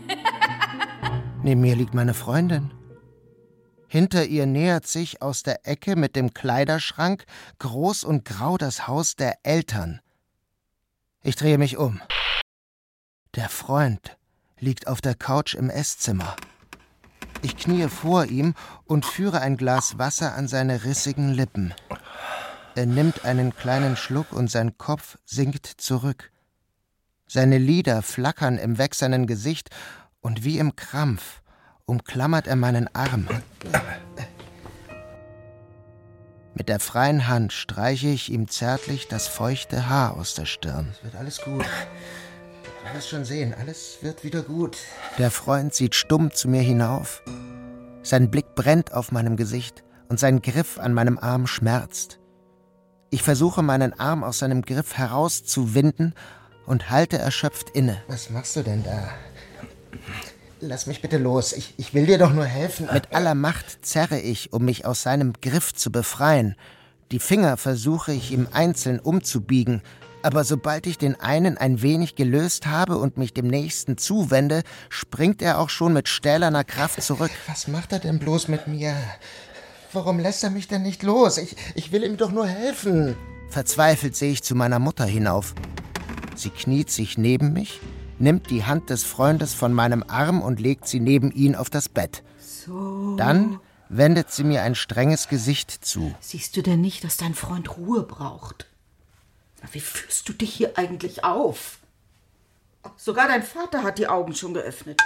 Neben 1.43 1.61
mir 1.61 1.77
liegt 1.77 1.95
meine 1.95 2.15
Freundin. 2.15 2.73
Hinter 3.89 4.25
ihr 4.27 4.47
nähert 4.47 4.87
sich 4.87 5.21
aus 5.21 5.43
der 5.43 5.67
Ecke 5.67 5.97
mit 5.97 6.15
dem 6.15 6.33
Kleiderschrank 6.33 7.25
groß 7.59 8.05
und 8.05 8.25
grau 8.25 8.57
das 8.57 8.87
Haus 8.87 9.17
der 9.17 9.39
Eltern. 9.43 10.01
Ich 11.23 11.37
drehe 11.37 11.59
mich 11.59 11.77
um. 11.77 12.01
Der 13.35 13.49
Freund 13.49 14.17
liegt 14.59 14.87
auf 14.87 15.01
der 15.01 15.15
Couch 15.15 15.55
im 15.55 15.71
Esszimmer. 15.71 16.37
Ich 17.43 17.57
kniee 17.57 17.89
vor 17.89 18.27
ihm 18.27 18.55
und 18.85 19.07
führe 19.07 19.41
ein 19.41 19.57
Glas 19.57 19.99
Wasser 19.99 20.35
an 20.35 20.47
seine 20.47 20.85
rissigen 20.85 21.33
Lippen. 21.33 21.75
Er 22.75 22.87
nimmt 22.87 23.25
einen 23.25 23.55
kleinen 23.55 23.97
Schluck 23.97 24.33
und 24.33 24.51
sein 24.51 24.77
Kopf 24.77 25.19
sinkt 25.25 25.67
zurück. 25.67 26.31
Seine 27.27 27.59
Lider 27.59 28.03
flackern 28.03 28.59
im 28.59 28.77
wächsernen 28.77 29.27
Gesicht 29.27 29.71
und 30.21 30.45
wie 30.45 30.59
im 30.59 30.77
Krampf 30.77 31.41
umklammert 31.87 32.47
er 32.47 32.57
meinen 32.57 32.95
Arm. 32.95 33.27
Mit 36.55 36.69
der 36.69 36.81
freien 36.81 37.27
Hand 37.27 37.53
streiche 37.53 38.09
ich 38.09 38.31
ihm 38.31 38.49
zärtlich 38.49 39.09
das 39.09 39.29
feuchte 39.29 39.89
Haar 39.89 40.17
aus 40.17 40.35
der 40.35 40.47
Stirn. 40.47 40.89
Es 40.93 41.05
wird 41.05 41.15
alles 41.17 41.41
gut. 41.41 41.65
Du 42.91 42.97
wirst 42.97 43.09
schon 43.11 43.25
sehen, 43.25 43.55
alles 43.55 43.99
wird 44.01 44.25
wieder 44.25 44.43
gut. 44.43 44.77
Der 45.17 45.31
Freund 45.31 45.73
sieht 45.73 45.95
stumm 45.95 46.33
zu 46.33 46.49
mir 46.49 46.61
hinauf. 46.61 47.23
Sein 48.03 48.33
Blick 48.33 48.57
brennt 48.57 48.93
auf 48.93 49.13
meinem 49.13 49.37
Gesicht 49.37 49.85
und 50.09 50.19
sein 50.19 50.43
Griff 50.43 50.77
an 50.81 50.93
meinem 50.93 51.17
Arm 51.17 51.47
schmerzt. 51.47 52.19
Ich 53.11 53.23
versuche 53.23 53.63
meinen 53.63 53.93
Arm 54.01 54.25
aus 54.25 54.41
seinem 54.41 54.63
Griff 54.63 54.99
herauszuwinden 54.99 56.15
und 56.67 56.91
halte 56.91 57.17
erschöpft 57.17 57.71
inne. 57.71 58.03
Was 58.09 58.31
machst 58.31 58.57
du 58.57 58.63
denn 58.63 58.83
da? 58.83 59.09
Lass 60.61 60.87
mich 60.87 61.01
bitte 61.01 61.19
los. 61.19 61.53
Ich, 61.53 61.75
ich 61.77 61.95
will 61.95 62.07
dir 62.07 62.19
doch 62.19 62.33
nur 62.33 62.45
helfen. 62.45 62.89
Mit 62.93 63.13
aller 63.13 63.37
Macht 63.37 63.87
zerre 63.87 64.19
ich, 64.19 64.53
um 64.53 64.65
mich 64.65 64.85
aus 64.85 65.03
seinem 65.03 65.35
Griff 65.41 65.75
zu 65.75 65.93
befreien. 65.93 66.57
Die 67.13 67.21
Finger 67.21 67.57
versuche 67.57 68.13
ich 68.13 68.33
ihm 68.33 68.49
einzeln 68.53 68.99
umzubiegen, 68.99 69.81
aber 70.23 70.45
sobald 70.45 70.87
ich 70.87 70.99
den 70.99 71.19
einen 71.19 71.57
ein 71.59 71.83
wenig 71.83 72.15
gelöst 72.15 72.67
habe 72.67 72.99
und 72.99 73.17
mich 73.17 73.33
dem 73.33 73.47
nächsten 73.47 73.99
zuwende, 73.99 74.63
springt 74.89 75.43
er 75.43 75.59
auch 75.59 75.71
schon 75.71 75.93
mit 75.93 76.09
stählerner 76.09 76.65
Kraft 76.65 77.03
zurück. 77.03 77.31
Was 77.47 77.69
macht 77.69 77.93
er 77.93 77.99
denn 77.99 78.19
bloß 78.19 78.49
mit 78.49 78.67
mir? 78.67 78.95
Warum 79.93 80.19
lässt 80.19 80.45
er 80.45 80.51
mich 80.51 80.69
denn 80.69 80.83
nicht 80.83 81.03
los? 81.03 81.39
Ich, 81.39 81.57
ich 81.75 81.93
will 81.93 82.05
ihm 82.05 82.17
doch 82.17 82.31
nur 82.31 82.47
helfen. 82.47 83.17
Verzweifelt 83.49 84.15
sehe 84.15 84.33
ich 84.33 84.43
zu 84.43 84.55
meiner 84.55 84.79
Mutter 84.79 85.05
hinauf. 85.05 85.55
Sie 86.37 86.51
kniet 86.51 86.91
sich 86.91 87.19
neben 87.19 87.53
mich, 87.53 87.81
nimmt 88.19 88.51
die 88.51 88.65
Hand 88.65 88.91
des 88.91 89.03
Freundes 89.05 89.55
von 89.55 89.73
meinem 89.73 90.05
Arm 90.07 90.43
und 90.43 90.61
legt 90.61 90.87
sie 90.87 91.01
neben 91.01 91.33
ihn 91.33 91.57
auf 91.57 91.71
das 91.71 91.89
Bett. 91.89 92.23
So. 92.39 93.17
Dann 93.17 93.59
wendet 93.89 94.31
sie 94.31 94.45
mir 94.45 94.63
ein 94.63 94.77
strenges 94.77 95.29
Gesicht 95.29 95.71
zu. 95.71 96.15
Siehst 96.21 96.57
du 96.57 96.63
denn 96.63 96.81
nicht, 96.81 97.03
dass 97.03 97.17
dein 97.17 97.35
Freund 97.35 97.77
Ruhe 97.77 98.05
braucht? 98.05 98.70
Wie 99.73 99.81
führst 99.81 100.29
du 100.29 100.33
dich 100.33 100.53
hier 100.53 100.77
eigentlich 100.77 101.25
auf? 101.25 101.79
Sogar 102.97 103.29
dein 103.29 103.43
Vater 103.43 103.83
hat 103.83 103.99
die 103.99 104.09
Augen 104.09 104.35
schon 104.35 104.55
geöffnet. 104.55 105.01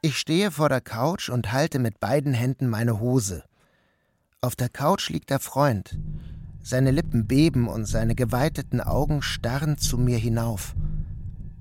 Ich 0.00 0.16
stehe 0.16 0.50
vor 0.50 0.68
der 0.68 0.80
Couch 0.80 1.28
und 1.28 1.52
halte 1.52 1.78
mit 1.78 2.00
beiden 2.00 2.32
Händen 2.32 2.68
meine 2.68 3.00
Hose. 3.00 3.44
Auf 4.40 4.54
der 4.54 4.68
Couch 4.68 5.10
liegt 5.10 5.30
der 5.30 5.40
Freund. 5.40 5.98
Seine 6.62 6.92
Lippen 6.92 7.26
beben 7.26 7.68
und 7.68 7.86
seine 7.86 8.14
geweiteten 8.14 8.80
Augen 8.80 9.22
starren 9.22 9.78
zu 9.78 9.98
mir 9.98 10.18
hinauf. 10.18 10.74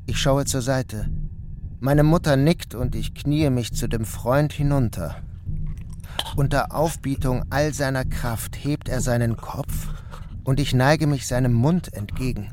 Ich 0.06 0.19
schaue 0.21 0.45
zur 0.45 0.62
Seite. 0.62 1.10
Meine 1.80 2.03
Mutter 2.03 2.36
nickt 2.36 2.75
und 2.75 2.95
ich 2.95 3.15
kniee 3.15 3.49
mich 3.49 3.73
zu 3.73 3.88
dem 3.88 4.06
Freund 4.06 4.53
hinunter. 4.53 5.21
Unter 6.36 6.73
Aufbietung 6.73 7.45
all 7.49 7.73
seiner 7.73 8.06
Kraft 8.06 8.56
hebt 8.63 8.89
er 8.89 9.01
seinen 9.01 9.38
Kopf 9.38 9.88
und 10.43 10.60
ich 10.60 10.73
neige 10.73 11.08
mich 11.08 11.27
seinem 11.27 11.53
Mund 11.53 11.93
entgegen. 11.93 12.51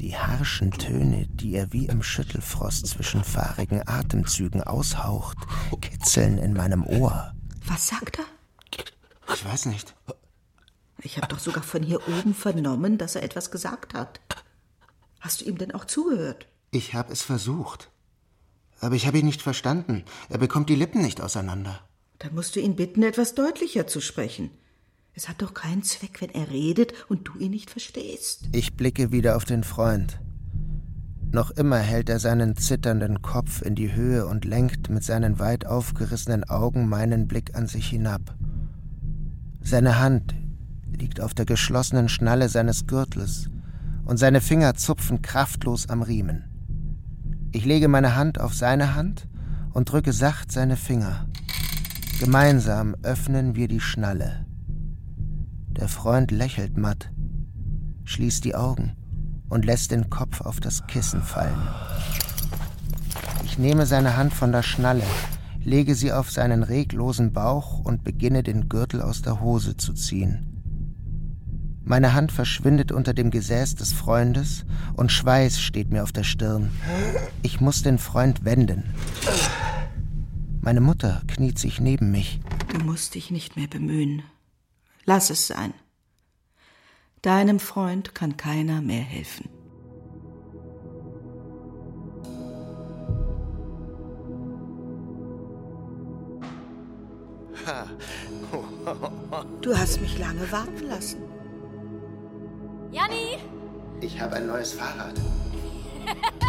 Die 0.00 0.16
harschen 0.16 0.70
Töne, 0.70 1.26
die 1.28 1.54
er 1.54 1.72
wie 1.72 1.86
im 1.86 2.02
Schüttelfrost 2.02 2.86
zwischen 2.86 3.22
fahrigen 3.22 3.86
Atemzügen 3.86 4.62
aushaucht, 4.62 5.36
kitzeln 5.80 6.38
in 6.38 6.54
meinem 6.54 6.86
Ohr. 6.86 7.34
Was 7.66 7.88
sagt 7.88 8.18
er? 8.18 8.24
Ich 9.34 9.44
weiß 9.44 9.66
nicht. 9.66 9.94
Ich 11.02 11.16
habe 11.16 11.28
doch 11.28 11.38
sogar 11.38 11.62
von 11.62 11.82
hier 11.82 12.00
oben 12.08 12.34
vernommen, 12.34 12.98
dass 12.98 13.14
er 13.14 13.22
etwas 13.22 13.50
gesagt 13.50 13.94
hat. 13.94 14.20
Hast 15.20 15.40
du 15.40 15.44
ihm 15.44 15.58
denn 15.58 15.72
auch 15.72 15.84
zugehört? 15.84 16.46
Ich 16.70 16.94
habe 16.94 17.12
es 17.12 17.22
versucht. 17.22 17.90
Aber 18.80 18.94
ich 18.94 19.06
habe 19.06 19.18
ihn 19.18 19.26
nicht 19.26 19.42
verstanden. 19.42 20.04
Er 20.28 20.38
bekommt 20.38 20.70
die 20.70 20.74
Lippen 20.74 21.02
nicht 21.02 21.20
auseinander. 21.20 21.80
Dann 22.20 22.34
musst 22.34 22.54
du 22.54 22.60
ihn 22.60 22.76
bitten, 22.76 23.02
etwas 23.02 23.34
deutlicher 23.34 23.86
zu 23.86 24.00
sprechen. 24.00 24.50
Es 25.14 25.28
hat 25.28 25.40
doch 25.42 25.54
keinen 25.54 25.82
Zweck, 25.82 26.20
wenn 26.20 26.30
er 26.30 26.50
redet 26.50 26.92
und 27.08 27.26
du 27.26 27.38
ihn 27.38 27.50
nicht 27.50 27.70
verstehst. 27.70 28.48
Ich 28.52 28.74
blicke 28.74 29.10
wieder 29.10 29.36
auf 29.36 29.44
den 29.44 29.64
Freund. 29.64 30.20
Noch 31.32 31.50
immer 31.50 31.78
hält 31.78 32.10
er 32.10 32.18
seinen 32.18 32.56
zitternden 32.56 33.22
Kopf 33.22 33.62
in 33.62 33.74
die 33.74 33.94
Höhe 33.94 34.26
und 34.26 34.44
lenkt 34.44 34.90
mit 34.90 35.02
seinen 35.02 35.38
weit 35.38 35.66
aufgerissenen 35.66 36.44
Augen 36.44 36.88
meinen 36.88 37.26
Blick 37.26 37.56
an 37.56 37.66
sich 37.66 37.88
hinab. 37.88 38.36
Seine 39.62 39.98
Hand 39.98 40.34
liegt 40.92 41.22
auf 41.22 41.32
der 41.32 41.46
geschlossenen 41.46 42.10
Schnalle 42.10 42.50
seines 42.50 42.86
Gürtels 42.86 43.48
und 44.04 44.18
seine 44.18 44.42
Finger 44.42 44.74
zupfen 44.74 45.22
kraftlos 45.22 45.88
am 45.88 46.02
Riemen. 46.02 46.44
Ich 47.52 47.64
lege 47.64 47.88
meine 47.88 48.14
Hand 48.14 48.38
auf 48.38 48.52
seine 48.52 48.94
Hand 48.94 49.26
und 49.72 49.90
drücke 49.90 50.12
sacht 50.12 50.52
seine 50.52 50.76
Finger. 50.76 51.29
Gemeinsam 52.20 52.96
öffnen 53.02 53.56
wir 53.56 53.66
die 53.66 53.80
Schnalle. 53.80 54.44
Der 55.70 55.88
Freund 55.88 56.30
lächelt 56.30 56.76
matt, 56.76 57.10
schließt 58.04 58.44
die 58.44 58.54
Augen 58.54 58.94
und 59.48 59.64
lässt 59.64 59.90
den 59.90 60.10
Kopf 60.10 60.42
auf 60.42 60.60
das 60.60 60.86
Kissen 60.86 61.22
fallen. 61.22 61.66
Ich 63.46 63.56
nehme 63.56 63.86
seine 63.86 64.18
Hand 64.18 64.34
von 64.34 64.52
der 64.52 64.62
Schnalle, 64.62 65.02
lege 65.64 65.94
sie 65.94 66.12
auf 66.12 66.30
seinen 66.30 66.62
reglosen 66.62 67.32
Bauch 67.32 67.78
und 67.78 68.04
beginne 68.04 68.42
den 68.42 68.68
Gürtel 68.68 69.00
aus 69.00 69.22
der 69.22 69.40
Hose 69.40 69.78
zu 69.78 69.94
ziehen. 69.94 70.62
Meine 71.82 72.12
Hand 72.12 72.32
verschwindet 72.32 72.92
unter 72.92 73.14
dem 73.14 73.30
Gesäß 73.30 73.76
des 73.76 73.94
Freundes 73.94 74.66
und 74.94 75.10
Schweiß 75.10 75.58
steht 75.58 75.88
mir 75.88 76.02
auf 76.02 76.12
der 76.12 76.24
Stirn. 76.24 76.70
Ich 77.40 77.62
muss 77.62 77.82
den 77.82 77.96
Freund 77.96 78.44
wenden. 78.44 78.84
Meine 80.62 80.82
Mutter 80.82 81.22
kniet 81.26 81.58
sich 81.58 81.80
neben 81.80 82.10
mich. 82.10 82.38
Du 82.72 82.78
musst 82.80 83.14
dich 83.14 83.30
nicht 83.30 83.56
mehr 83.56 83.66
bemühen. 83.66 84.22
Lass 85.04 85.30
es 85.30 85.46
sein. 85.46 85.72
Deinem 87.22 87.58
Freund 87.60 88.14
kann 88.14 88.36
keiner 88.36 88.82
mehr 88.82 89.02
helfen. 89.02 89.48
Du 99.60 99.76
hast 99.76 100.00
mich 100.00 100.18
lange 100.18 100.50
warten 100.50 100.88
lassen. 100.88 101.20
Janni! 102.90 103.38
Ich 104.00 104.20
habe 104.20 104.36
ein 104.36 104.46
neues 104.46 104.72
Fahrrad. 104.72 105.14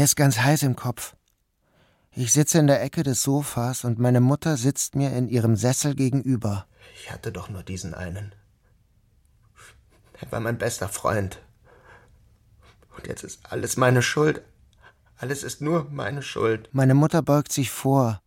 Mir 0.00 0.04
ist 0.04 0.16
ganz 0.16 0.38
heiß 0.38 0.62
im 0.62 0.76
Kopf. 0.76 1.14
Ich 2.12 2.32
sitze 2.32 2.58
in 2.58 2.66
der 2.66 2.82
Ecke 2.82 3.02
des 3.02 3.22
Sofas 3.22 3.84
und 3.84 3.98
meine 3.98 4.22
Mutter 4.22 4.56
sitzt 4.56 4.96
mir 4.96 5.12
in 5.12 5.28
ihrem 5.28 5.56
Sessel 5.56 5.94
gegenüber. 5.94 6.66
Ich 6.94 7.10
hatte 7.10 7.30
doch 7.30 7.50
nur 7.50 7.62
diesen 7.62 7.92
einen. 7.92 8.34
Er 10.18 10.32
war 10.32 10.40
mein 10.40 10.56
bester 10.56 10.88
Freund. 10.88 11.42
Und 12.96 13.08
jetzt 13.08 13.24
ist 13.24 13.40
alles 13.52 13.76
meine 13.76 14.00
Schuld. 14.00 14.40
Alles 15.18 15.42
ist 15.42 15.60
nur 15.60 15.86
meine 15.90 16.22
Schuld. 16.22 16.70
Meine 16.72 16.94
Mutter 16.94 17.20
beugt 17.20 17.52
sich 17.52 17.70
vor. 17.70 18.22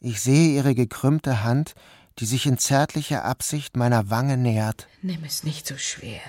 Ich 0.00 0.20
sehe 0.20 0.56
ihre 0.56 0.74
gekrümmte 0.74 1.44
Hand, 1.44 1.76
die 2.18 2.26
sich 2.26 2.46
in 2.46 2.58
zärtlicher 2.58 3.24
Absicht 3.24 3.76
meiner 3.76 4.10
Wange 4.10 4.36
nähert. 4.36 4.88
Nimm 5.02 5.22
es 5.22 5.44
nicht 5.44 5.68
so 5.68 5.76
schwer. 5.76 6.20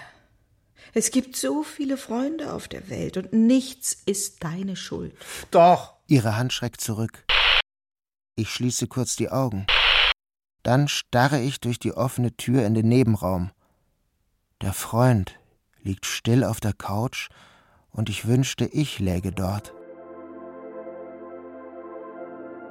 Es 0.95 1.09
gibt 1.09 1.35
so 1.35 1.63
viele 1.63 1.97
Freunde 1.97 2.53
auf 2.53 2.67
der 2.67 2.89
Welt 2.89 3.17
und 3.17 3.33
nichts 3.33 3.97
ist 4.05 4.43
deine 4.43 4.75
Schuld. 4.75 5.15
Doch. 5.49 5.95
Ihre 6.07 6.37
Hand 6.37 6.53
schreckt 6.53 6.81
zurück. 6.81 7.25
Ich 8.35 8.49
schließe 8.49 8.87
kurz 8.87 9.15
die 9.15 9.29
Augen. 9.29 9.65
Dann 10.61 10.87
starre 10.87 11.39
ich 11.39 11.59
durch 11.59 11.79
die 11.79 11.93
offene 11.93 12.35
Tür 12.37 12.65
in 12.65 12.75
den 12.75 12.87
Nebenraum. 12.87 13.51
Der 14.61 14.73
Freund 14.73 15.39
liegt 15.81 16.05
still 16.05 16.43
auf 16.43 16.59
der 16.59 16.73
Couch 16.73 17.29
und 17.91 18.09
ich 18.09 18.27
wünschte, 18.27 18.65
ich 18.65 18.99
läge 18.99 19.31
dort. 19.31 19.73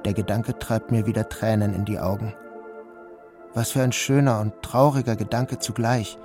Der 0.05 0.13
Gedanke 0.13 0.57
treibt 0.59 0.91
mir 0.91 1.05
wieder 1.05 1.27
Tränen 1.27 1.73
in 1.73 1.85
die 1.85 1.99
Augen. 1.99 2.33
Was 3.53 3.71
für 3.71 3.83
ein 3.83 3.91
schöner 3.91 4.39
und 4.39 4.61
trauriger 4.61 5.15
Gedanke 5.15 5.59
zugleich. 5.59 6.17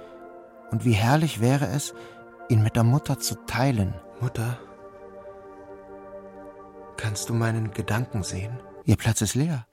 Und 0.70 0.84
wie 0.84 0.92
herrlich 0.92 1.40
wäre 1.40 1.66
es, 1.66 1.94
ihn 2.48 2.62
mit 2.62 2.76
der 2.76 2.84
Mutter 2.84 3.18
zu 3.18 3.34
teilen. 3.46 3.94
Mutter, 4.20 4.58
kannst 6.96 7.28
du 7.28 7.34
meinen 7.34 7.72
Gedanken 7.72 8.22
sehen? 8.22 8.60
Ihr 8.84 8.96
Platz 8.96 9.20
ist 9.20 9.34
leer. 9.34 9.66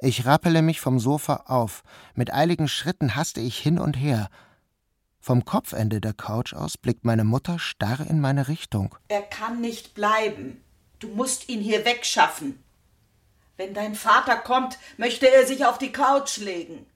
Ich 0.00 0.26
rappele 0.26 0.62
mich 0.62 0.80
vom 0.80 1.00
Sofa 1.00 1.44
auf. 1.46 1.82
Mit 2.14 2.32
eiligen 2.32 2.68
Schritten 2.68 3.16
haste 3.16 3.40
ich 3.40 3.58
hin 3.58 3.78
und 3.78 3.94
her. 3.94 4.28
Vom 5.20 5.44
Kopfende 5.44 6.00
der 6.00 6.14
Couch 6.14 6.54
aus 6.54 6.78
blickt 6.78 7.04
meine 7.04 7.24
Mutter 7.24 7.58
starr 7.58 8.06
in 8.08 8.20
meine 8.20 8.48
Richtung. 8.48 8.94
Er 9.08 9.22
kann 9.22 9.60
nicht 9.60 9.94
bleiben. 9.94 10.62
Du 11.00 11.08
musst 11.08 11.48
ihn 11.48 11.60
hier 11.60 11.84
wegschaffen. 11.84 12.62
Wenn 13.56 13.74
dein 13.74 13.96
Vater 13.96 14.36
kommt, 14.36 14.78
möchte 14.96 15.28
er 15.28 15.46
sich 15.46 15.66
auf 15.66 15.78
die 15.78 15.90
Couch 15.90 16.38
legen. 16.38 16.86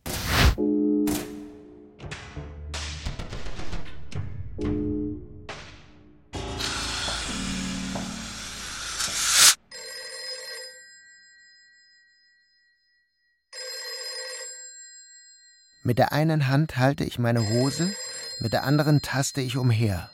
Mit 15.85 15.99
der 15.99 16.13
einen 16.13 16.47
Hand 16.47 16.77
halte 16.77 17.05
ich 17.05 17.19
meine 17.19 17.49
Hose, 17.49 17.93
mit 18.41 18.53
der 18.53 18.63
anderen 18.63 19.03
taste 19.03 19.41
ich 19.41 19.57
umher. 19.57 20.11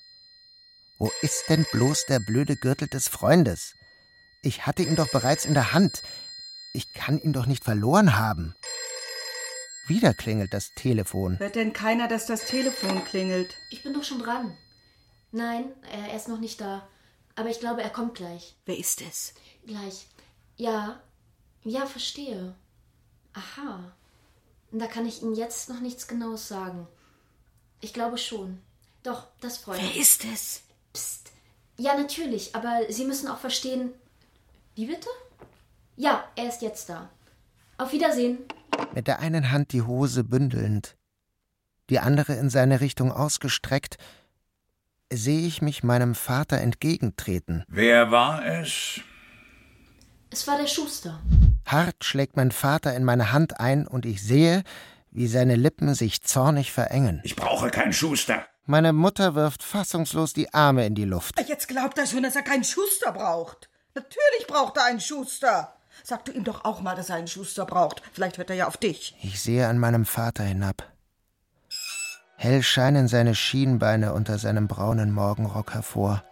Wo 0.99 1.11
ist 1.21 1.49
denn 1.51 1.67
bloß 1.71 2.07
der 2.07 2.21
blöde 2.21 2.57
Gürtel 2.57 2.89
des 2.89 3.09
Freundes? 3.09 3.75
Ich 4.43 4.67
hatte 4.67 4.83
ihn 4.83 4.97
doch 4.97 5.11
bereits 5.11 5.45
in 5.45 5.55
der 5.55 5.75
Hand. 5.75 6.03
Ich 6.73 6.93
kann 6.95 7.19
ihn 7.19 7.33
doch 7.33 7.47
nicht 7.47 7.65
verloren 7.65 8.17
haben. 8.17 8.55
Wieder 9.89 10.15
klingelt 10.15 10.55
das 10.55 10.71
Telefon. 10.75 11.39
Hört 11.39 11.57
denn 11.57 11.73
keiner, 11.73 12.09
dass 12.09 12.27
das 12.27 12.47
Telefon 12.47 13.05
klingelt? 13.05 13.55
Ich 13.71 13.83
bin 13.83 13.93
doch 13.93 14.05
schon 14.05 14.21
dran. 14.21 14.57
Nein, 15.33 15.73
er 15.93 16.17
ist 16.17 16.29
noch 16.29 16.41
nicht 16.41 16.61
da. 16.61 16.89
Aber 17.37 17.51
ich 17.51 17.61
glaube, 17.61 17.83
er 17.83 17.91
kommt 17.91 18.15
gleich. 18.15 18.57
Wer 18.65 18.79
ist 18.79 19.03
es? 19.03 19.35
Gleich. 19.67 20.07
Ja, 20.57 21.01
ja, 21.63 21.87
verstehe. 21.87 22.55
Aha. 23.35 23.93
Da 24.71 24.87
kann 24.87 25.07
ich 25.07 25.23
Ihnen 25.23 25.35
jetzt 25.35 25.69
noch 25.69 25.81
nichts 25.81 26.09
Genaues 26.09 26.49
sagen. 26.49 26.87
Ich 27.81 27.93
glaube 27.93 28.19
schon. 28.19 28.61
Doch, 29.03 29.27
das 29.41 29.59
freut 29.59 29.81
mich. 29.81 29.95
Wer 29.95 30.01
ist 30.01 30.25
es? 30.25 30.63
Psst. 30.93 31.33
Ja, 31.79 31.97
natürlich, 31.97 32.55
aber 32.55 32.81
Sie 32.91 33.05
müssen 33.05 33.29
auch 33.29 33.39
verstehen. 33.39 33.93
Wie 34.75 34.87
bitte? 34.87 35.09
Ja, 35.97 36.25
er 36.37 36.49
ist 36.49 36.63
jetzt 36.63 36.89
da. 36.89 37.09
Auf 37.79 37.93
Wiedersehen. 37.93 38.39
Mit 38.95 39.07
der 39.07 39.21
einen 39.21 39.51
Hand 39.51 39.73
die 39.73 39.83
Hose 39.83 40.25
bündelnd, 40.25 40.97
die 41.89 42.01
andere 42.01 42.35
in 42.35 42.51
seine 42.51 42.81
Richtung 42.81 43.13
ausgestreckt, 43.13 43.97
sehe 45.13 45.47
ich 45.47 45.63
mich 45.63 45.83
meinem 45.83 46.15
Vater 46.15 46.59
entgegentreten. 46.59 47.65
Wer 47.69 48.11
war 48.11 48.45
es? 48.45 49.01
Es 50.31 50.47
war 50.47 50.59
der 50.59 50.67
Schuster. 50.67 51.21
Hart 51.73 52.05
schlägt 52.05 52.37
mein 52.37 52.51
Vater 52.51 52.95
in 52.95 53.05
meine 53.05 53.33
Hand 53.33 53.61
ein 53.61 53.87
und 53.87 54.07
ich 54.07 54.23
sehe, 54.23 54.63
wie 55.11 55.27
seine 55.27 55.57
Lippen 55.57 55.95
sich 55.95 56.23
zornig 56.23 56.73
verengen. 56.73 57.21
Ich 57.25 57.37
brauche 57.37 57.71
keinen 57.71 57.93
Schuster. 57.93 58.47
Meine 58.67 58.93
Mutter 58.93 59.35
wirft 59.35 59.63
fassungslos 59.63 60.33
die 60.33 60.53
Arme 60.53 60.87
in 60.87 60.95
die 60.95 61.05
Luft. 61.05 61.41
Jetzt 61.49 61.69
glaubt 61.69 61.99
er 61.99 62.07
schon, 62.07 62.23
dass 62.23 62.37
er 62.37 62.43
keinen 62.43 62.65
Schuster 62.65 63.13
braucht. 63.13 63.71
Natürlich 63.95 64.47
braucht 64.47 64.77
er 64.77 64.85
einen 64.85 65.01
Schuster. 65.01 65.75
Sag 66.05 66.25
du 66.27 66.33
ihm 66.33 66.45
doch 66.45 66.65
auch 66.65 66.81
mal, 66.81 66.95
dass 66.95 67.11
er 67.11 67.17
einen 67.17 67.29
Schuster 67.29 67.65
braucht. 67.65 68.03
Vielleicht 68.13 68.39
hört 68.39 68.51
er 68.51 68.57
ja 68.57 68.67
auf 68.67 68.77
dich. 68.77 69.17
Ich 69.23 69.41
sehe 69.41 69.67
an 69.67 69.79
meinem 69.79 70.05
Vater 70.05 70.45
hinab. 70.45 70.85
Hell 72.37 72.63
scheinen 72.63 73.09
seine 73.09 73.35
Schienbeine 73.35 74.13
unter 74.13 74.39
seinem 74.39 74.69
braunen 74.69 75.11
Morgenrock 75.11 75.75
hervor. 75.75 76.23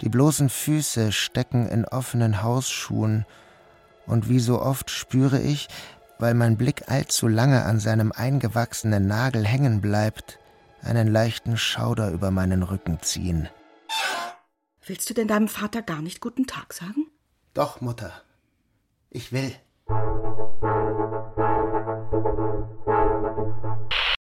Die 0.00 0.08
bloßen 0.08 0.48
Füße 0.48 1.12
stecken 1.12 1.68
in 1.68 1.84
offenen 1.84 2.42
Hausschuhen, 2.42 3.24
und 4.06 4.28
wie 4.28 4.40
so 4.40 4.60
oft 4.60 4.90
spüre 4.90 5.40
ich, 5.40 5.68
weil 6.18 6.34
mein 6.34 6.56
Blick 6.56 6.88
allzu 6.88 7.28
lange 7.28 7.64
an 7.64 7.80
seinem 7.80 8.12
eingewachsenen 8.12 9.06
Nagel 9.06 9.44
hängen 9.44 9.80
bleibt, 9.80 10.38
einen 10.82 11.08
leichten 11.08 11.56
Schauder 11.56 12.10
über 12.10 12.30
meinen 12.30 12.62
Rücken 12.62 12.98
ziehen. 13.02 13.48
Willst 14.86 15.08
du 15.08 15.14
denn 15.14 15.28
deinem 15.28 15.48
Vater 15.48 15.82
gar 15.82 16.02
nicht 16.02 16.20
guten 16.20 16.46
Tag 16.46 16.74
sagen? 16.74 17.06
Doch, 17.54 17.80
Mutter. 17.80 18.12
Ich 19.10 19.32
will. 19.32 19.54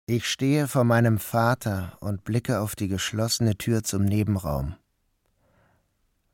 Ich 0.07 0.29
stehe 0.29 0.69
vor 0.69 0.85
meinem 0.85 1.19
Vater 1.19 1.97
und 2.01 2.23
blicke 2.23 2.61
auf 2.61 2.77
die 2.77 2.87
geschlossene 2.87 3.57
Tür 3.57 3.83
zum 3.83 4.05
Nebenraum. 4.05 4.77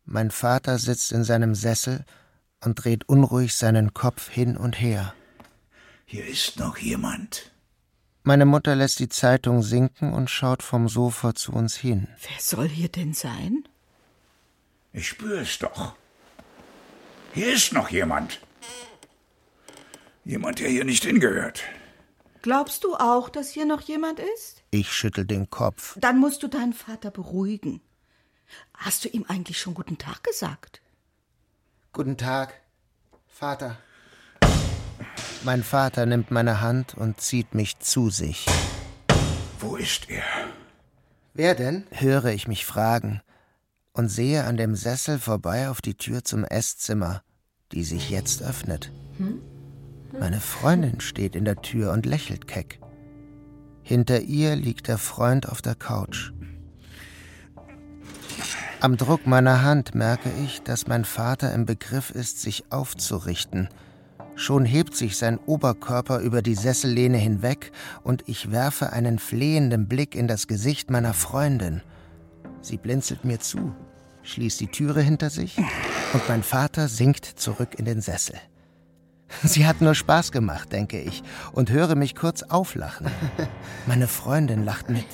Mein 0.05 0.31
Vater 0.31 0.79
sitzt 0.79 1.13
in 1.13 1.25
seinem 1.25 1.55
Sessel 1.55 2.05
und 2.65 2.83
dreht 2.83 3.09
unruhig 3.09 3.55
seinen 3.55 3.95
Kopf 3.95 4.29
hin 4.29 4.57
und 4.57 4.81
her. 4.81 5.15
Hier 6.05 6.27
ist 6.27 6.59
noch 6.59 6.79
jemand. 6.79 7.53
Meine 8.25 8.47
Mutter 8.47 8.77
lässt 8.77 9.01
die 9.01 9.09
Zeitung 9.09 9.63
sinken 9.63 10.13
und 10.13 10.31
schaut 10.31 10.63
vom 10.63 10.89
Sofa 10.89 11.35
zu 11.35 11.53
uns 11.53 11.75
hin. 11.75 12.07
Wer 12.21 12.41
soll 12.41 12.69
hier 12.69 12.89
denn 12.89 13.15
sein? 13.15 13.65
Ich 14.93 15.09
spüre 15.09 15.41
es 15.41 15.59
doch. 15.59 15.95
Hier 17.35 17.53
ist 17.53 17.73
noch 17.73 17.89
jemand. 17.89 18.41
Jemand, 20.25 20.61
der 20.61 20.69
hier 20.69 20.85
nicht 20.85 21.05
hingehört. 21.05 21.63
Glaubst 22.43 22.85
du 22.85 22.95
auch, 22.97 23.29
dass 23.29 23.51
hier 23.51 23.65
noch 23.65 23.81
jemand 23.81 24.21
ist? 24.35 24.63
Ich 24.71 24.93
schüttel 24.93 25.25
den 25.25 25.49
Kopf. 25.49 25.97
Dann 25.99 26.19
musst 26.19 26.43
du 26.43 26.49
deinen 26.49 26.75
Vater 26.75 27.11
beruhigen. 27.11 27.81
Hast 28.75 29.05
du 29.05 29.09
ihm 29.09 29.25
eigentlich 29.29 29.59
schon 29.59 29.75
guten 29.75 29.97
Tag 29.97 30.23
gesagt? 30.23 30.82
Guten 31.95 32.17
Tag, 32.17 32.55
Vater. 33.29 33.77
Mein 35.45 35.63
Vater 35.63 36.07
nimmt 36.07 36.31
meine 36.31 36.63
Hand 36.63 36.95
und 36.95 37.21
zieht 37.21 37.55
mich 37.55 37.81
zu 37.81 38.09
sich. 38.09 38.47
Wo 39.61 39.77
ist 39.77 40.09
er? 40.09 40.23
Wer 41.35 41.55
denn? 41.55 41.85
höre 41.91 42.27
ich 42.27 42.49
mich 42.49 42.65
fragen 42.65 43.21
und 43.93 44.09
sehe 44.09 44.45
an 44.45 44.57
dem 44.57 44.75
Sessel 44.75 45.19
vorbei 45.19 45.69
auf 45.69 45.83
die 45.83 45.93
Tür 45.93 46.25
zum 46.25 46.45
Esszimmer, 46.45 47.23
die 47.73 47.85
sich 47.85 48.09
jetzt 48.09 48.43
öffnet. 48.43 48.91
Meine 50.19 50.41
Freundin 50.41 51.01
steht 51.01 51.37
in 51.37 51.45
der 51.45 51.61
Tür 51.61 51.93
und 51.93 52.07
lächelt 52.07 52.49
keck. 52.49 52.81
Hinter 53.83 54.21
ihr 54.21 54.57
liegt 54.57 54.89
der 54.89 54.97
Freund 54.97 55.47
auf 55.47 55.61
der 55.61 55.75
Couch. 55.75 56.33
Am 58.83 58.97
Druck 58.97 59.29
meiner 59.29 59.63
Hand 59.63 59.95
merke 59.95 60.29
ich, 60.45 60.61
dass 60.65 60.89
mein 60.89 61.05
Vater 61.05 61.55
im 61.55 61.67
Begriff 61.67 62.11
ist, 62.11 62.43
sich 62.43 62.65
aufzurichten. 62.71 63.69
Schon 64.35 64.65
hebt 64.65 64.97
sich 64.97 65.17
sein 65.17 65.39
Oberkörper 65.39 66.19
über 66.19 66.43
die 66.43 66.57
Sessellehne 66.57 67.17
hinweg 67.17 67.71
und 68.03 68.25
ich 68.29 68.51
werfe 68.51 68.93
einen 68.93 69.21
flehenden 69.21 69.87
Blick 69.87 70.17
in 70.17 70.27
das 70.27 70.49
Gesicht 70.49 70.91
meiner 70.91 71.15
Freundin. 71.15 71.81
Sie 72.61 72.77
blinzelt 72.77 73.25
mir 73.25 73.39
zu, 73.39 73.73
schließt 74.25 74.59
die 74.59 74.67
Türe 74.67 75.01
hinter 75.01 75.31
sich 75.31 75.59
und 75.59 76.29
mein 76.29 76.43
Vater 76.43 76.89
sinkt 76.89 77.25
zurück 77.25 77.77
in 77.79 77.85
den 77.85 78.01
Sessel. 78.01 78.35
Sie 79.45 79.65
hat 79.65 79.81
nur 79.81 79.95
Spaß 79.95 80.33
gemacht, 80.33 80.73
denke 80.73 81.01
ich, 81.01 81.23
und 81.53 81.71
höre 81.71 81.95
mich 81.95 82.17
kurz 82.17 82.43
auflachen. 82.43 83.07
Meine 83.87 84.09
Freundin 84.09 84.65
lacht 84.65 84.91
mit. 84.91 85.07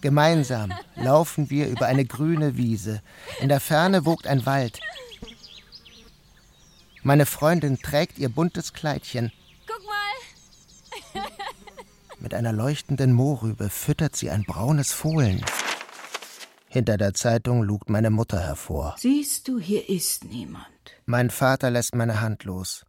Gemeinsam 0.00 0.72
laufen 0.96 1.50
wir 1.50 1.68
über 1.68 1.86
eine 1.86 2.04
grüne 2.04 2.56
Wiese. 2.56 3.02
In 3.40 3.48
der 3.48 3.60
Ferne 3.60 4.04
wogt 4.06 4.26
ein 4.26 4.46
Wald. 4.46 4.80
Meine 7.02 7.26
Freundin 7.26 7.78
trägt 7.80 8.18
ihr 8.18 8.28
buntes 8.28 8.72
Kleidchen. 8.72 9.32
Guck 9.66 9.82
mal. 9.86 11.22
Mit 12.18 12.34
einer 12.34 12.52
leuchtenden 12.52 13.12
Mohrrübe 13.12 13.70
füttert 13.70 14.16
sie 14.16 14.30
ein 14.30 14.44
braunes 14.44 14.92
Fohlen. 14.92 15.44
Hinter 16.68 16.98
der 16.98 17.14
Zeitung 17.14 17.62
lugt 17.62 17.90
meine 17.90 18.10
Mutter 18.10 18.38
hervor. 18.38 18.94
Siehst 18.98 19.48
du, 19.48 19.58
hier 19.58 19.88
ist 19.88 20.24
niemand. 20.24 20.66
Mein 21.04 21.30
Vater 21.30 21.70
lässt 21.70 21.94
meine 21.94 22.20
Hand 22.20 22.44
los. 22.44 22.84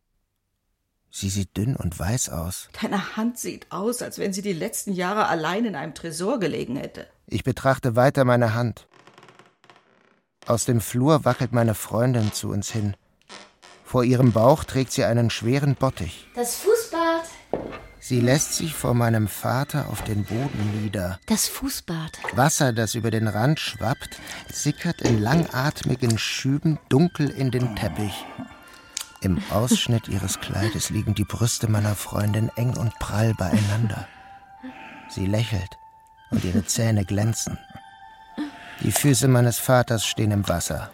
Sie 1.14 1.30
sieht 1.30 1.58
dünn 1.58 1.76
und 1.76 2.00
weiß 2.00 2.30
aus. 2.30 2.70
Deine 2.82 3.18
Hand 3.18 3.38
sieht 3.38 3.70
aus, 3.70 4.02
als 4.02 4.18
wenn 4.18 4.32
sie 4.32 4.42
die 4.42 4.54
letzten 4.54 4.94
Jahre 4.94 5.28
allein 5.28 5.66
in 5.66 5.76
einem 5.76 5.94
Tresor 5.94 6.40
gelegen 6.40 6.78
hätte. 6.78 7.06
Ich 7.28 7.44
betrachte 7.44 7.98
weiter 7.98 8.24
meine 8.24 8.54
Hand. 8.54 8.88
Aus 10.48 10.66
dem 10.66 10.80
Flur 10.80 11.26
wackelt 11.26 11.52
meine 11.52 11.76
Freundin 11.76 12.32
zu 12.32 12.50
uns 12.50 12.72
hin. 12.72 12.96
Vor 13.84 14.06
ihrem 14.06 14.32
Bauch 14.32 14.64
trägt 14.64 14.94
sie 14.94 15.04
einen 15.04 15.30
schweren 15.30 15.76
Bottich. 15.76 16.28
Das 16.34 16.56
Fußbad. 16.56 17.24
Sie 18.00 18.22
lässt 18.22 18.56
sich 18.56 18.74
vor 18.74 18.94
meinem 18.94 19.28
Vater 19.28 19.90
auf 19.90 20.02
den 20.04 20.24
Boden 20.24 20.82
nieder. 20.82 21.20
Das 21.28 21.48
Fußbad. 21.50 22.20
Wasser, 22.34 22.72
das 22.72 22.96
über 22.96 23.12
den 23.12 23.28
Rand 23.28 23.60
schwappt, 23.60 24.18
sickert 24.52 25.02
in 25.02 25.22
langatmigen 25.22 26.18
Schüben 26.18 26.80
dunkel 26.90 27.30
in 27.30 27.52
den 27.52 27.76
Teppich. 27.76 28.26
Im 29.24 29.40
Ausschnitt 29.52 30.08
ihres 30.08 30.40
Kleides 30.40 30.90
liegen 30.90 31.14
die 31.14 31.24
Brüste 31.24 31.70
meiner 31.70 31.96
Freundin 31.96 32.50
eng 32.56 32.76
und 32.76 32.98
prall 32.98 33.36
beieinander. 33.36 34.08
Sie 35.10 35.28
lächelt 35.28 35.78
und 36.32 36.44
ihre 36.44 36.66
Zähne 36.66 37.06
glänzen. 37.06 37.60
Die 38.82 38.92
Füße 38.92 39.28
meines 39.28 39.60
Vaters 39.60 40.08
stehen 40.08 40.32
im 40.32 40.48
Wasser. 40.48 40.90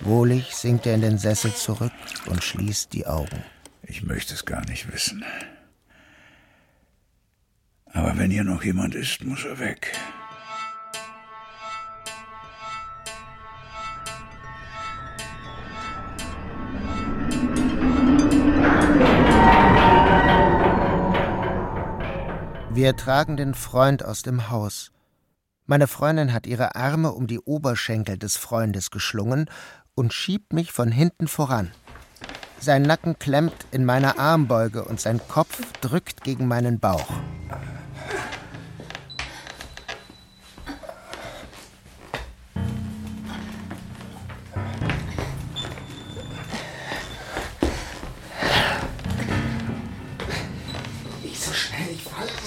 Wohlig 0.00 0.52
sinkt 0.56 0.84
er 0.86 0.96
in 0.96 1.02
den 1.02 1.18
Sessel 1.18 1.54
zurück 1.54 1.92
und 2.26 2.42
schließt 2.42 2.92
die 2.92 3.06
Augen. 3.06 3.44
Ich 3.84 4.02
möchte 4.02 4.34
es 4.34 4.44
gar 4.44 4.64
nicht 4.64 4.92
wissen. 4.92 5.24
Aber 7.92 8.18
wenn 8.18 8.32
hier 8.32 8.42
noch 8.42 8.64
jemand 8.64 8.96
ist, 8.96 9.22
muss 9.22 9.44
er 9.44 9.60
weg. 9.60 9.92
Wir 22.84 22.96
tragen 22.96 23.38
den 23.38 23.54
Freund 23.54 24.04
aus 24.04 24.20
dem 24.20 24.50
Haus. 24.50 24.92
Meine 25.64 25.86
Freundin 25.86 26.34
hat 26.34 26.46
ihre 26.46 26.76
Arme 26.76 27.12
um 27.12 27.26
die 27.26 27.40
Oberschenkel 27.40 28.18
des 28.18 28.36
Freundes 28.36 28.90
geschlungen 28.90 29.48
und 29.94 30.12
schiebt 30.12 30.52
mich 30.52 30.70
von 30.70 30.92
hinten 30.92 31.26
voran. 31.26 31.70
Sein 32.60 32.82
Nacken 32.82 33.18
klemmt 33.18 33.56
in 33.70 33.86
meiner 33.86 34.18
Armbeuge 34.18 34.84
und 34.84 35.00
sein 35.00 35.18
Kopf 35.28 35.62
drückt 35.80 36.24
gegen 36.24 36.46
meinen 36.46 36.78
Bauch. 36.78 37.08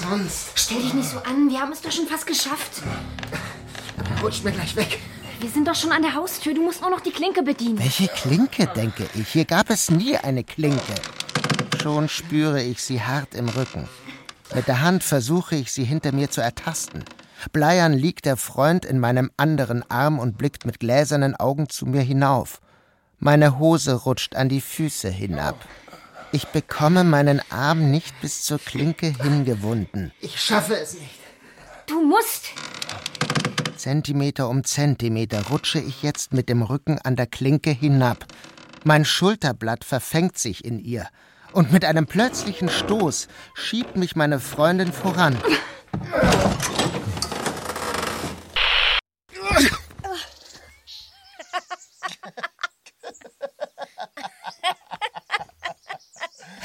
Sonst. 0.10 0.50
Stell 0.56 0.82
dich 0.82 0.94
nicht 0.94 1.10
so 1.10 1.18
an, 1.20 1.50
wir 1.50 1.60
haben 1.60 1.72
es 1.72 1.82
doch 1.82 1.92
schon 1.92 2.08
fast 2.08 2.26
geschafft. 2.26 2.82
Rutscht 4.22 4.44
mir 4.44 4.52
gleich 4.52 4.76
weg. 4.76 5.00
Wir 5.40 5.50
sind 5.50 5.68
doch 5.68 5.76
schon 5.76 5.92
an 5.92 6.02
der 6.02 6.16
Haustür, 6.16 6.54
du 6.54 6.64
musst 6.64 6.82
nur 6.82 6.90
noch 6.90 7.02
die 7.02 7.12
Klinke 7.12 7.44
bedienen. 7.44 7.78
Welche 7.78 8.08
Klinke, 8.08 8.68
denke 8.68 9.08
ich. 9.14 9.28
Hier 9.28 9.46
gab 9.46 9.70
es 9.70 9.92
nie 9.92 10.18
eine 10.18 10.44
Klinke. 10.44 10.96
Schon 11.82 12.10
spüre 12.10 12.62
ich 12.62 12.82
sie 12.82 13.02
hart 13.02 13.36
im 13.36 13.48
Rücken. 13.50 13.88
Mit 14.56 14.68
der 14.68 14.82
Hand 14.82 15.04
versuche 15.04 15.56
ich, 15.56 15.72
sie 15.72 15.84
hinter 15.84 16.12
mir 16.12 16.32
zu 16.32 16.42
ertasten. 16.42 17.04
Bleiern 17.52 17.94
liegt 17.94 18.26
der 18.26 18.38
Freund 18.38 18.84
in 18.84 19.00
meinem 19.00 19.30
anderen 19.38 19.90
Arm 19.92 20.18
und 20.18 20.38
blickt 20.38 20.66
mit 20.66 20.80
gläsernen 20.80 21.36
Augen 21.36 21.70
zu 21.70 21.86
mir 21.86 22.02
hinauf. 22.02 22.60
Meine 23.20 23.60
Hose 23.60 23.94
rutscht 23.94 24.36
an 24.36 24.50
die 24.50 24.62
Füße 24.62 25.10
hinab. 25.10 25.58
Ich 26.32 26.48
bekomme 26.48 27.04
meinen 27.04 27.42
Arm 27.50 27.90
nicht 27.90 28.20
bis 28.22 28.44
zur 28.44 28.60
Klinke 28.60 29.08
hingewunden. 29.08 30.12
Ich 30.20 30.42
schaffe 30.42 30.76
es 30.76 30.94
nicht. 30.94 31.20
Du 31.86 32.04
musst. 32.04 32.48
Zentimeter 33.78 34.50
um 34.50 34.64
Zentimeter 34.64 35.48
rutsche 35.48 35.80
ich 35.80 36.04
jetzt 36.04 36.34
mit 36.34 36.50
dem 36.50 36.62
Rücken 36.62 37.00
an 37.00 37.16
der 37.16 37.28
Klinke 37.28 37.70
hinab. 37.70 38.26
Mein 38.84 39.06
Schulterblatt 39.06 39.86
verfängt 39.86 40.38
sich 40.38 40.66
in 40.66 40.80
ihr. 40.80 41.08
Und 41.54 41.72
mit 41.72 41.86
einem 41.86 42.06
plötzlichen 42.06 42.70
Stoß 42.70 43.30
schiebt 43.54 43.96
mich 43.96 44.16
meine 44.16 44.40
Freundin 44.40 44.92
voran. 44.92 45.38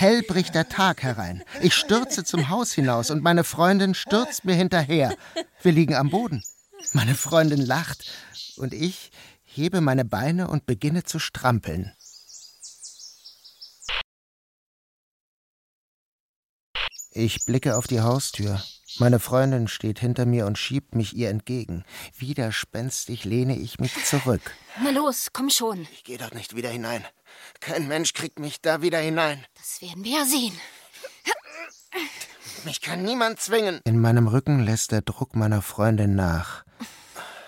Hell 0.02 0.22
bricht 0.24 0.56
der 0.56 0.68
Tag 0.68 1.04
herein. 1.04 1.44
Ich 1.60 1.76
stürze 1.76 2.24
zum 2.24 2.48
Haus 2.48 2.72
hinaus 2.72 3.12
und 3.12 3.22
meine 3.22 3.44
Freundin 3.44 3.94
stürzt 3.94 4.44
mir 4.44 4.56
hinterher. 4.56 5.16
Wir 5.62 5.70
liegen 5.70 5.94
am 5.94 6.10
Boden. 6.10 6.42
Meine 6.92 7.14
Freundin 7.14 7.64
lacht 7.64 8.10
und 8.56 8.74
ich 8.74 9.12
hebe 9.44 9.80
meine 9.80 10.04
Beine 10.04 10.48
und 10.48 10.66
beginne 10.66 11.04
zu 11.04 11.20
strampeln. 11.20 11.92
Ich 17.12 17.44
blicke 17.46 17.76
auf 17.76 17.86
die 17.86 18.00
Haustür. 18.00 18.60
Meine 18.98 19.20
Freundin 19.20 19.68
steht 19.68 20.00
hinter 20.00 20.26
mir 20.26 20.46
und 20.46 20.58
schiebt 20.58 20.96
mich 20.96 21.14
ihr 21.14 21.30
entgegen. 21.30 21.84
Widerspenstig 22.18 23.24
lehne 23.24 23.56
ich 23.56 23.78
mich 23.78 24.04
zurück. 24.04 24.56
Na 24.82 24.90
los, 24.90 25.28
komm 25.32 25.48
schon. 25.48 25.86
Ich 25.92 26.02
gehe 26.02 26.18
dort 26.18 26.34
nicht 26.34 26.56
wieder 26.56 26.70
hinein. 26.70 27.04
Kein 27.60 27.88
Mensch 27.88 28.12
kriegt 28.12 28.38
mich 28.38 28.60
da 28.60 28.82
wieder 28.82 28.98
hinein. 28.98 29.44
Das 29.56 29.80
werden 29.80 30.04
wir 30.04 30.18
ja 30.18 30.24
sehen. 30.24 30.58
Mich 32.64 32.80
kann 32.80 33.02
niemand 33.02 33.40
zwingen. 33.40 33.80
In 33.84 34.00
meinem 34.00 34.28
Rücken 34.28 34.60
lässt 34.64 34.92
der 34.92 35.02
Druck 35.02 35.34
meiner 35.34 35.62
Freundin 35.62 36.14
nach. 36.14 36.64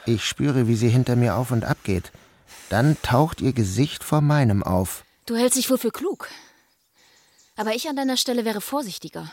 Ich 0.07 0.25
spüre, 0.25 0.69
wie 0.69 0.77
sie 0.77 0.89
hinter 0.89 1.17
mir 1.17 1.37
auf 1.37 1.51
und 1.51 1.65
ab 1.65 1.79
geht. 1.83 2.13
Dann 2.69 2.97
taucht 3.03 3.41
ihr 3.41 3.53
Gesicht 3.53 4.05
vor 4.05 4.21
meinem 4.21 4.63
auf. 4.63 5.05
Du 5.27 5.37
hältst 5.37 5.57
dich 5.57 5.71
wohl 5.71 5.79
für 5.79 5.91
klug. 5.91 6.29
Aber 7.57 7.75
ich 7.75 7.89
an 7.89 7.97
deiner 7.97 8.17
Stelle 8.17 8.45
wäre 8.45 8.61
vorsichtiger. 8.61 9.31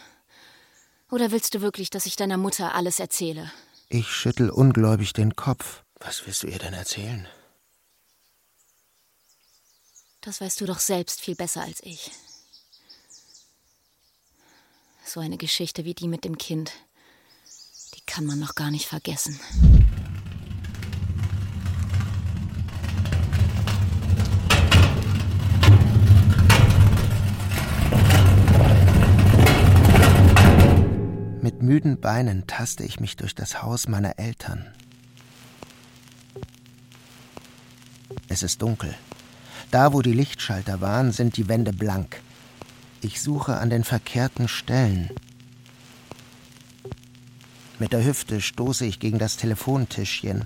Oder 1.10 1.32
willst 1.32 1.54
du 1.54 1.62
wirklich, 1.62 1.90
dass 1.90 2.06
ich 2.06 2.16
deiner 2.16 2.38
Mutter 2.38 2.76
alles 2.76 3.00
erzähle? 3.00 3.52
Ich 3.90 4.08
schüttel 4.08 4.50
ungläubig 4.50 5.14
den 5.14 5.36
Kopf. 5.36 5.84
Was 6.00 6.26
willst 6.26 6.44
du 6.44 6.48
ihr 6.48 6.60
denn 6.60 6.74
erzählen? 6.74 7.28
Das 10.22 10.40
weißt 10.40 10.62
du 10.62 10.66
doch 10.66 10.80
selbst 10.80 11.20
viel 11.20 11.36
besser 11.36 11.64
als 11.64 11.82
ich. 11.82 12.12
So 15.04 15.20
eine 15.20 15.38
Geschichte 15.38 15.84
wie 15.84 15.96
die 15.96 16.08
mit 16.08 16.24
dem 16.24 16.38
Kind, 16.38 16.72
die 17.96 18.02
kann 18.06 18.26
man 18.26 18.40
noch 18.40 18.54
gar 18.54 18.70
nicht 18.70 18.86
vergessen. 18.86 19.40
Mit 31.42 31.64
müden 31.64 32.00
Beinen 32.00 32.46
taste 32.46 32.84
ich 32.84 33.00
mich 33.00 33.16
durch 33.16 33.34
das 33.34 33.64
Haus 33.64 33.88
meiner 33.88 34.20
Eltern. 34.20 34.72
Es 38.30 38.44
ist 38.44 38.62
dunkel. 38.62 38.96
Da, 39.72 39.94
wo 39.94 40.02
die 40.02 40.14
Lichtschalter 40.14 40.82
waren, 40.82 41.12
sind 41.12 41.38
die 41.38 41.48
Wände 41.48 41.74
blank. 41.74 42.22
Ich 43.02 43.22
suche 43.22 43.58
an 43.58 43.70
den 43.70 43.84
verkehrten 43.84 44.48
Stellen. 44.48 45.10
Mit 47.80 47.94
der 47.94 48.06
Hüfte 48.06 48.42
stoße 48.42 48.86
ich 48.86 49.00
gegen 49.00 49.18
das 49.18 49.38
Telefontischchen. 49.38 50.46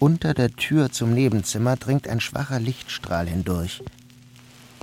Unter 0.00 0.34
der 0.34 0.50
Tür 0.56 0.90
zum 0.90 1.14
Nebenzimmer 1.14 1.76
dringt 1.76 2.08
ein 2.08 2.20
schwacher 2.20 2.58
Lichtstrahl 2.58 3.28
hindurch. 3.28 3.84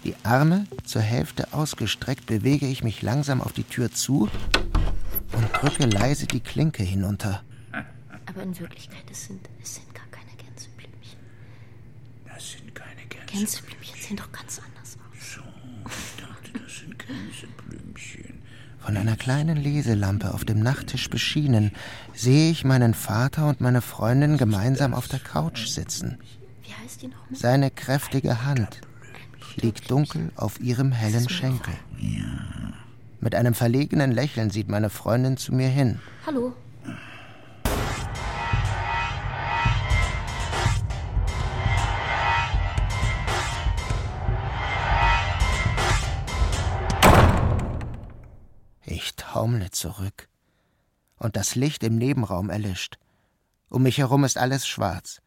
Die 0.06 0.16
Arme 0.24 0.66
zur 0.86 1.02
Hälfte 1.02 1.52
ausgestreckt 1.52 2.26
bewege 2.28 2.68
ich 2.68 2.84
mich 2.84 3.02
langsam 3.02 3.42
auf 3.42 3.52
die 3.52 3.66
Tür 3.66 3.92
zu 3.92 4.30
und 5.34 5.50
drücke 5.62 5.88
leise 5.88 6.26
die 6.26 6.40
Klinke 6.40 6.84
hinunter. 6.84 7.44
Aber 8.26 8.44
in 8.44 8.58
Wirklichkeit, 8.58 9.04
es 9.12 9.26
sind, 9.26 9.42
es 9.62 9.76
sind 9.76 9.94
gar 9.94 10.08
keine 10.10 10.32
Gänseblümchen. 10.38 11.20
Das 12.34 12.52
sind 12.52 12.74
keine 12.74 13.06
Gänseblümchen. 13.32 14.02
Sehen 14.02 14.18
doch 14.18 14.32
ganz 14.32 14.60
anders 14.60 14.98
aus. 14.98 15.36
So, 15.36 15.42
ich 15.88 16.24
dachte, 16.24 16.60
das 16.60 16.78
sind 16.80 16.98
Gänseblümchen. 17.00 18.40
Von 18.80 18.98
einer 18.98 19.18
kleinen 19.18 19.58
Leselampe 19.58 20.34
auf 20.34 20.46
dem 20.46 20.60
Nachttisch 20.62 21.10
beschienen, 21.10 21.72
sehe 22.14 22.50
ich 22.50 22.64
meinen 22.64 22.94
Vater 22.94 23.48
und 23.48 23.62
meine 23.62 23.82
Freundin 23.82 24.38
gemeinsam 24.38 24.94
auf 24.94 25.08
der 25.08 25.20
Couch 25.20 25.68
sitzen. 25.68 26.18
Wie 26.64 26.74
heißt 26.74 27.02
die 27.02 27.08
nochmal? 27.08 27.36
Seine 27.36 27.72
kräftige 27.72 28.46
Hand 28.46 28.82
liegt 29.58 29.92
dunkel 29.92 30.32
auf 30.36 30.60
ihrem 30.60 30.92
hellen 30.92 31.28
Schenkel. 31.30 31.74
Mit 33.20 33.36
einem 33.36 33.54
verlegenen 33.54 34.12
Lächeln 34.12 34.50
sieht 34.50 34.70
meine 34.70 34.90
Freundin 34.90 35.38
zu 35.38 35.54
mir 35.54 35.68
hin. 35.68 36.00
Hallo. 36.26 36.54
Taumle 49.40 49.72
zurück. 49.72 50.28
Und 51.18 51.38
das 51.38 51.56
Licht 51.56 51.84
im 51.84 51.98
Nebenraum 51.98 52.50
erlischt. 52.50 52.98
Um 53.70 53.84
mich 53.84 53.98
herum 53.98 54.26
ist 54.26 54.38
alles 54.38 54.68
schwarz. 54.68 55.22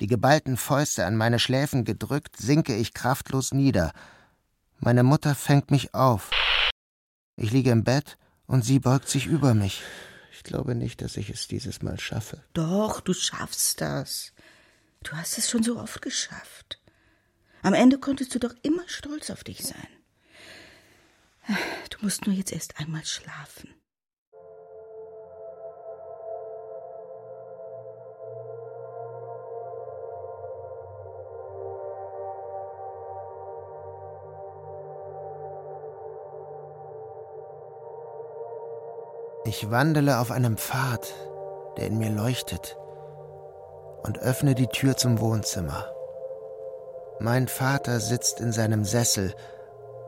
Die 0.00 0.08
geballten 0.08 0.56
Fäuste 0.56 1.06
an 1.06 1.16
meine 1.16 1.38
Schläfen 1.38 1.84
gedrückt, 1.84 2.36
sinke 2.36 2.74
ich 2.74 2.92
kraftlos 2.92 3.52
nieder. 3.52 3.92
Meine 4.78 5.04
Mutter 5.04 5.36
fängt 5.36 5.70
mich 5.70 5.94
auf. 5.94 6.30
Ich 7.36 7.52
liege 7.52 7.70
im 7.70 7.84
Bett 7.84 8.18
und 8.46 8.64
sie 8.64 8.80
beugt 8.80 9.08
sich 9.08 9.26
über 9.26 9.54
mich. 9.54 9.82
Ich 10.32 10.42
glaube 10.42 10.74
nicht, 10.74 11.00
dass 11.00 11.16
ich 11.16 11.30
es 11.30 11.46
dieses 11.46 11.82
Mal 11.82 12.00
schaffe. 12.00 12.42
Doch, 12.54 13.00
du 13.00 13.14
schaffst 13.14 13.80
das. 13.80 14.32
Du 15.04 15.12
hast 15.12 15.38
es 15.38 15.48
schon 15.48 15.62
so 15.62 15.78
oft 15.78 16.02
geschafft. 16.02 16.80
Am 17.62 17.74
Ende 17.74 17.98
konntest 17.98 18.34
du 18.34 18.40
doch 18.40 18.54
immer 18.62 18.88
stolz 18.88 19.30
auf 19.30 19.44
dich 19.44 19.62
sein. 19.62 20.01
Du 21.90 21.98
musst 22.00 22.26
nur 22.26 22.34
jetzt 22.34 22.52
erst 22.52 22.78
einmal 22.78 23.04
schlafen. 23.04 23.74
Ich 39.44 39.70
wandele 39.70 40.18
auf 40.18 40.30
einem 40.30 40.56
Pfad, 40.56 41.12
der 41.76 41.88
in 41.88 41.98
mir 41.98 42.10
leuchtet, 42.10 42.78
und 44.02 44.18
öffne 44.18 44.54
die 44.54 44.68
Tür 44.68 44.96
zum 44.96 45.20
Wohnzimmer. 45.20 45.92
Mein 47.18 47.48
Vater 47.48 48.00
sitzt 48.00 48.40
in 48.40 48.52
seinem 48.52 48.84
Sessel 48.84 49.34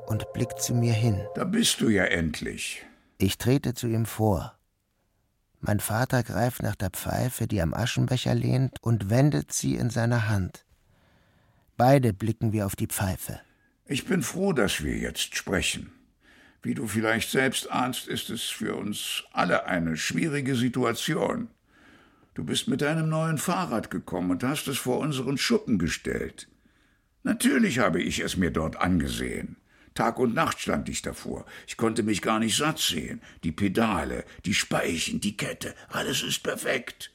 und 0.07 0.33
blickt 0.33 0.61
zu 0.63 0.75
mir 0.75 0.93
hin. 0.93 1.21
Da 1.35 1.45
bist 1.45 1.81
du 1.81 1.89
ja 1.89 2.05
endlich. 2.05 2.85
Ich 3.19 3.39
trete 3.39 3.75
zu 3.75 3.87
ihm 3.87 4.07
vor. 4.07 4.59
Mein 5.61 5.81
Vater 5.81 6.23
greift 6.23 6.63
nach 6.63 6.75
der 6.75 6.91
Pfeife, 6.91 7.47
die 7.47 7.63
am 7.63 7.73
Aschenbecher 7.73 8.35
lehnt, 8.35 8.77
und 8.83 9.09
wendet 9.09 9.53
sie 9.53 9.77
in 9.77 9.89
seiner 9.89 10.29
Hand. 10.29 10.67
Beide 11.77 12.13
blicken 12.13 12.53
wir 12.53 12.67
auf 12.67 12.77
die 12.77 12.87
Pfeife. 12.87 13.41
Ich 13.87 14.07
bin 14.07 14.23
froh, 14.23 14.53
dass 14.53 14.83
wir 14.83 14.97
jetzt 14.97 15.35
sprechen. 15.35 15.93
Wie 16.63 16.75
du 16.75 16.87
vielleicht 16.87 17.31
selbst 17.31 17.71
ahnst, 17.71 18.09
ist 18.09 18.31
es 18.31 18.43
für 18.45 18.75
uns 18.75 19.25
alle 19.33 19.67
eine 19.67 19.97
schwierige 19.97 20.55
Situation. 20.55 21.49
Du 22.35 22.45
bist 22.45 22.69
mit 22.69 22.81
deinem 22.81 23.09
neuen 23.09 23.39
Fahrrad 23.39 23.91
gekommen 23.91 24.33
und 24.33 24.43
hast 24.43 24.67
es 24.69 24.79
vor 24.79 24.99
unseren 24.99 25.39
Schuppen 25.39 25.79
gestellt. 25.79 26.49
Natürlich 27.23 27.79
habe 27.79 28.03
ich 28.03 28.21
es 28.21 28.37
mir 28.37 28.51
dort 28.51 28.77
angesehen. 28.77 29.57
Tag 29.95 30.19
und 30.19 30.35
Nacht 30.35 30.61
stand 30.61 30.89
ich 30.89 31.03
davor. 31.03 31.47
Ich 31.67 31.77
konnte 31.77 32.03
mich 32.03 32.21
gar 32.21 32.39
nicht 32.41 32.57
satt 32.57 32.79
sehen. 32.79 33.23
Die 33.45 33.53
Pedale, 33.53 34.25
die 34.45 34.55
Speichen, 34.55 35.21
die 35.21 35.37
Kette, 35.37 35.75
alles 35.89 36.23
ist 36.23 36.43
perfekt. 36.43 37.13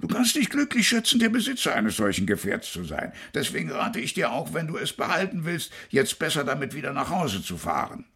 Du 0.00 0.08
kannst 0.08 0.34
dich 0.34 0.50
glücklich 0.50 0.88
schätzen, 0.88 1.20
der 1.20 1.28
Besitzer 1.28 1.74
eines 1.74 1.96
solchen 1.96 2.26
Gefährts 2.26 2.72
zu 2.72 2.84
sein. 2.84 3.12
Deswegen 3.32 3.70
rate 3.70 4.00
ich 4.00 4.14
dir 4.14 4.32
auch, 4.32 4.52
wenn 4.52 4.66
du 4.66 4.76
es 4.76 4.92
behalten 4.92 5.44
willst, 5.44 5.72
jetzt 5.90 6.18
besser 6.18 6.44
damit 6.44 6.74
wieder 6.74 6.92
nach 6.92 7.10
Hause 7.10 7.42
zu 7.42 7.56
fahren. 7.56 8.06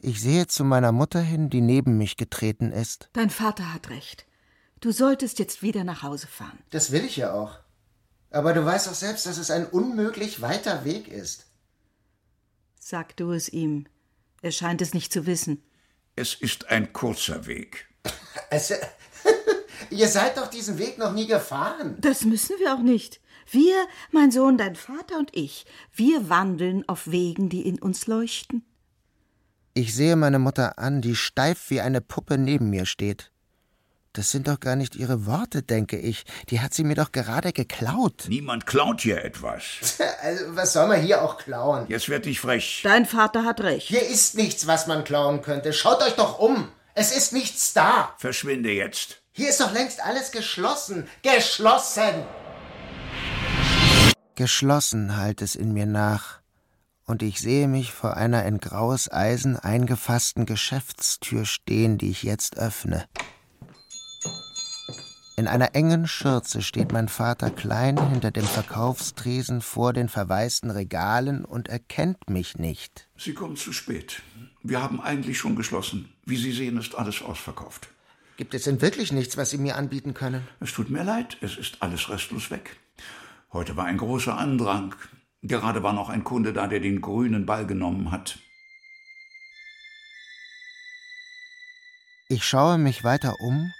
Ich 0.00 0.20
sehe 0.20 0.46
zu 0.46 0.64
meiner 0.64 0.92
Mutter 0.92 1.20
hin, 1.20 1.50
die 1.50 1.60
neben 1.60 1.98
mich 1.98 2.16
getreten 2.16 2.72
ist. 2.72 3.08
Dein 3.12 3.30
Vater 3.30 3.72
hat 3.72 3.90
recht. 3.90 4.26
Du 4.80 4.92
solltest 4.92 5.38
jetzt 5.38 5.62
wieder 5.62 5.82
nach 5.82 6.02
Hause 6.02 6.26
fahren. 6.26 6.58
Das 6.70 6.92
will 6.92 7.04
ich 7.04 7.16
ja 7.16 7.32
auch. 7.32 7.58
Aber 8.30 8.52
du 8.52 8.64
weißt 8.64 8.86
doch 8.86 8.94
selbst, 8.94 9.26
dass 9.26 9.38
es 9.38 9.50
ein 9.50 9.66
unmöglich 9.66 10.42
weiter 10.42 10.84
Weg 10.84 11.08
ist. 11.08 11.46
Sag 12.86 13.16
du 13.16 13.32
es 13.32 13.48
ihm. 13.48 13.86
Er 14.42 14.50
scheint 14.50 14.82
es 14.82 14.92
nicht 14.92 15.10
zu 15.10 15.24
wissen. 15.24 15.62
Es 16.16 16.34
ist 16.34 16.68
ein 16.68 16.92
kurzer 16.92 17.46
Weg. 17.46 17.88
Es, 18.50 18.70
ihr 19.90 20.06
seid 20.06 20.36
doch 20.36 20.48
diesen 20.48 20.76
Weg 20.76 20.98
noch 20.98 21.14
nie 21.14 21.26
gefahren. 21.26 21.96
Das 21.98 22.26
müssen 22.26 22.58
wir 22.58 22.74
auch 22.74 22.82
nicht. 22.82 23.22
Wir, 23.50 23.86
mein 24.10 24.30
Sohn, 24.30 24.58
dein 24.58 24.76
Vater 24.76 25.18
und 25.18 25.34
ich, 25.34 25.64
wir 25.94 26.28
wandeln 26.28 26.86
auf 26.86 27.10
Wegen, 27.10 27.48
die 27.48 27.66
in 27.66 27.80
uns 27.80 28.06
leuchten. 28.06 28.66
Ich 29.72 29.94
sehe 29.94 30.16
meine 30.16 30.38
Mutter 30.38 30.78
an, 30.78 31.00
die 31.00 31.16
steif 31.16 31.70
wie 31.70 31.80
eine 31.80 32.02
Puppe 32.02 32.36
neben 32.36 32.68
mir 32.68 32.84
steht. 32.84 33.32
Das 34.14 34.30
sind 34.30 34.46
doch 34.46 34.60
gar 34.60 34.76
nicht 34.76 34.94
ihre 34.94 35.26
Worte, 35.26 35.62
denke 35.62 35.98
ich. 35.98 36.24
Die 36.48 36.60
hat 36.60 36.72
sie 36.72 36.84
mir 36.84 36.94
doch 36.94 37.10
gerade 37.10 37.52
geklaut. 37.52 38.26
Niemand 38.28 38.64
klaut 38.64 39.00
hier 39.00 39.22
etwas. 39.24 39.98
Also, 40.22 40.56
was 40.56 40.72
soll 40.72 40.86
man 40.86 41.02
hier 41.02 41.22
auch 41.22 41.36
klauen? 41.36 41.84
Jetzt 41.88 42.08
werd 42.08 42.24
nicht 42.24 42.40
frech. 42.40 42.80
Dein 42.82 43.04
Vater 43.04 43.44
hat 43.44 43.60
recht. 43.60 43.88
Hier 43.88 44.06
ist 44.06 44.36
nichts, 44.36 44.66
was 44.66 44.86
man 44.86 45.04
klauen 45.04 45.42
könnte. 45.42 45.74
Schaut 45.74 46.02
euch 46.02 46.14
doch 46.14 46.38
um. 46.38 46.70
Es 46.94 47.14
ist 47.14 47.34
nichts 47.34 47.74
da. 47.74 48.14
Verschwinde 48.16 48.70
jetzt. 48.70 49.20
Hier 49.32 49.50
ist 49.50 49.60
doch 49.60 49.72
längst 49.72 50.02
alles 50.02 50.30
geschlossen. 50.30 51.08
Geschlossen! 51.22 52.24
Geschlossen 54.36 55.16
halt 55.16 55.42
es 55.42 55.56
in 55.56 55.72
mir 55.72 55.86
nach. 55.86 56.38
Und 57.04 57.22
ich 57.22 57.40
sehe 57.40 57.68
mich 57.68 57.92
vor 57.92 58.16
einer 58.16 58.46
in 58.46 58.60
graues 58.60 59.12
Eisen 59.12 59.58
eingefassten 59.58 60.46
Geschäftstür 60.46 61.44
stehen, 61.44 61.98
die 61.98 62.10
ich 62.10 62.22
jetzt 62.22 62.56
öffne. 62.56 63.06
In 65.36 65.48
einer 65.48 65.74
engen 65.74 66.06
Schürze 66.06 66.62
steht 66.62 66.92
mein 66.92 67.08
Vater 67.08 67.50
klein 67.50 67.98
hinter 68.10 68.30
dem 68.30 68.44
Verkaufstresen 68.44 69.62
vor 69.62 69.92
den 69.92 70.08
verwaisten 70.08 70.70
Regalen 70.70 71.44
und 71.44 71.66
erkennt 71.66 72.30
mich 72.30 72.56
nicht. 72.56 73.08
Sie 73.16 73.34
kommen 73.34 73.56
zu 73.56 73.72
spät. 73.72 74.22
Wir 74.62 74.80
haben 74.80 75.00
eigentlich 75.00 75.38
schon 75.38 75.56
geschlossen. 75.56 76.08
Wie 76.24 76.36
Sie 76.36 76.52
sehen, 76.52 76.78
ist 76.78 76.94
alles 76.94 77.20
ausverkauft. 77.20 77.88
Gibt 78.36 78.54
es 78.54 78.62
denn 78.62 78.80
wirklich 78.80 79.10
nichts, 79.10 79.36
was 79.36 79.50
Sie 79.50 79.58
mir 79.58 79.74
anbieten 79.74 80.14
können? 80.14 80.46
Es 80.60 80.72
tut 80.72 80.88
mir 80.88 81.02
leid, 81.02 81.36
es 81.40 81.56
ist 81.56 81.82
alles 81.82 82.08
restlos 82.08 82.52
weg. 82.52 82.76
Heute 83.52 83.76
war 83.76 83.86
ein 83.86 83.98
großer 83.98 84.38
Andrang. 84.38 84.94
Gerade 85.42 85.82
war 85.82 85.92
noch 85.92 86.10
ein 86.10 86.22
Kunde 86.22 86.52
da, 86.52 86.68
der 86.68 86.78
den 86.78 87.00
grünen 87.00 87.44
Ball 87.44 87.66
genommen 87.66 88.12
hat. 88.12 88.38
Ich 92.28 92.44
schaue 92.44 92.78
mich 92.78 93.02
weiter 93.02 93.34
um 93.40 93.72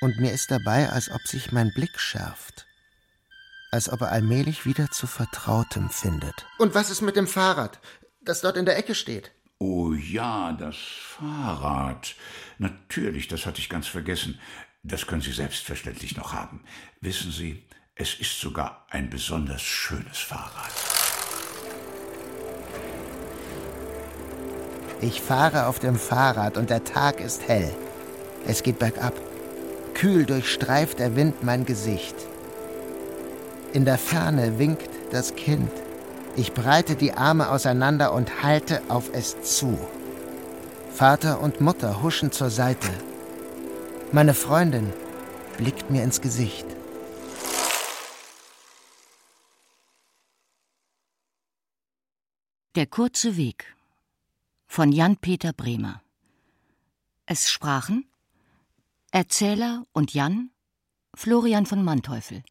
und 0.00 0.18
mir 0.18 0.32
ist 0.32 0.50
dabei, 0.50 0.90
als 0.90 1.10
ob 1.10 1.26
sich 1.26 1.52
mein 1.52 1.72
Blick 1.72 1.98
schärft. 1.98 2.66
Als 3.70 3.88
ob 3.90 4.02
er 4.02 4.12
allmählich 4.12 4.64
wieder 4.64 4.90
zu 4.90 5.06
Vertrautem 5.06 5.90
findet. 5.90 6.46
Und 6.58 6.74
was 6.74 6.90
ist 6.90 7.02
mit 7.02 7.16
dem 7.16 7.26
Fahrrad, 7.26 7.80
das 8.20 8.40
dort 8.40 8.56
in 8.56 8.64
der 8.64 8.78
Ecke 8.78 8.94
steht? 8.94 9.32
Oh 9.58 9.92
ja, 9.92 10.52
das 10.52 10.76
Fahrrad. 10.76 12.14
Natürlich, 12.58 13.28
das 13.28 13.46
hatte 13.46 13.60
ich 13.60 13.68
ganz 13.68 13.86
vergessen. 13.86 14.38
Das 14.82 15.06
können 15.06 15.22
Sie 15.22 15.32
selbstverständlich 15.32 16.16
noch 16.16 16.32
haben. 16.32 16.62
Wissen 17.00 17.32
Sie, 17.32 17.64
es 17.94 18.14
ist 18.14 18.38
sogar 18.38 18.86
ein 18.90 19.08
besonders 19.08 19.62
schönes 19.62 20.18
Fahrrad. 20.18 20.72
Ich 25.00 25.20
fahre 25.20 25.66
auf 25.66 25.78
dem 25.78 25.96
Fahrrad 25.96 26.56
und 26.56 26.70
der 26.70 26.84
Tag 26.84 27.20
ist 27.20 27.48
hell. 27.48 27.74
Es 28.46 28.62
geht 28.62 28.78
bergab. 28.78 29.14
Kühl 29.96 30.26
durchstreift 30.26 30.98
der 30.98 31.16
Wind 31.16 31.42
mein 31.42 31.64
Gesicht. 31.64 32.14
In 33.72 33.86
der 33.86 33.96
Ferne 33.96 34.58
winkt 34.58 34.90
das 35.10 35.36
Kind. 35.36 35.72
Ich 36.36 36.52
breite 36.52 36.96
die 36.96 37.14
Arme 37.14 37.48
auseinander 37.48 38.12
und 38.12 38.42
halte 38.42 38.82
auf 38.88 39.08
es 39.14 39.40
zu. 39.40 39.78
Vater 40.92 41.40
und 41.40 41.62
Mutter 41.62 42.02
huschen 42.02 42.30
zur 42.30 42.50
Seite. 42.50 42.90
Meine 44.12 44.34
Freundin 44.34 44.92
blickt 45.56 45.88
mir 45.88 46.02
ins 46.02 46.20
Gesicht. 46.20 46.66
Der 52.74 52.86
kurze 52.86 53.38
Weg 53.38 53.74
von 54.66 54.92
Jan-Peter 54.92 55.54
Bremer. 55.54 56.02
Es 57.24 57.50
sprachen 57.50 58.04
Erzähler 59.12 59.86
und 59.92 60.14
Jan 60.14 60.50
Florian 61.14 61.64
von 61.64 61.82
Manteuffel. 61.84 62.42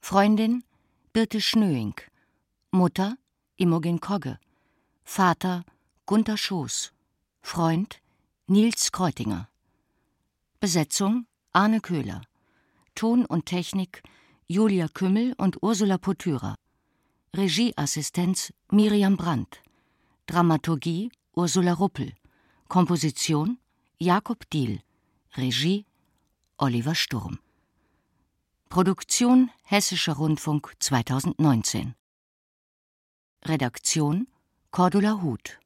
Freundin 0.00 0.64
Birte 1.12 1.40
Schnöing. 1.40 1.94
Mutter 2.70 3.16
Imogen 3.56 4.00
Kogge. 4.00 4.38
Vater 5.04 5.64
Gunther 6.06 6.38
Schoß. 6.38 6.92
Freund 7.42 8.00
Nils 8.46 8.90
Kreutinger. 8.92 9.48
Besetzung 10.58 11.26
Arne 11.52 11.80
Köhler. 11.80 12.22
Ton 12.94 13.26
und 13.26 13.44
Technik 13.46 14.02
Julia 14.46 14.88
Kümmel 14.88 15.34
und 15.36 15.62
Ursula 15.62 15.98
Potyra. 15.98 16.54
Regieassistenz 17.36 18.54
Miriam 18.72 19.18
Brandt. 19.18 19.62
Dramaturgie 20.26 21.12
Ursula 21.36 21.74
Ruppel. 21.74 22.14
Komposition 22.68 23.58
Jakob 23.98 24.48
Diehl. 24.50 24.80
Regie 25.36 25.86
Oliver 26.56 26.94
Sturm. 26.94 27.38
Produktion 28.68 29.50
Hessischer 29.62 30.14
Rundfunk 30.14 30.74
2019. 30.80 31.94
Redaktion 33.44 34.26
Cordula 34.72 35.22
Huth 35.22 35.58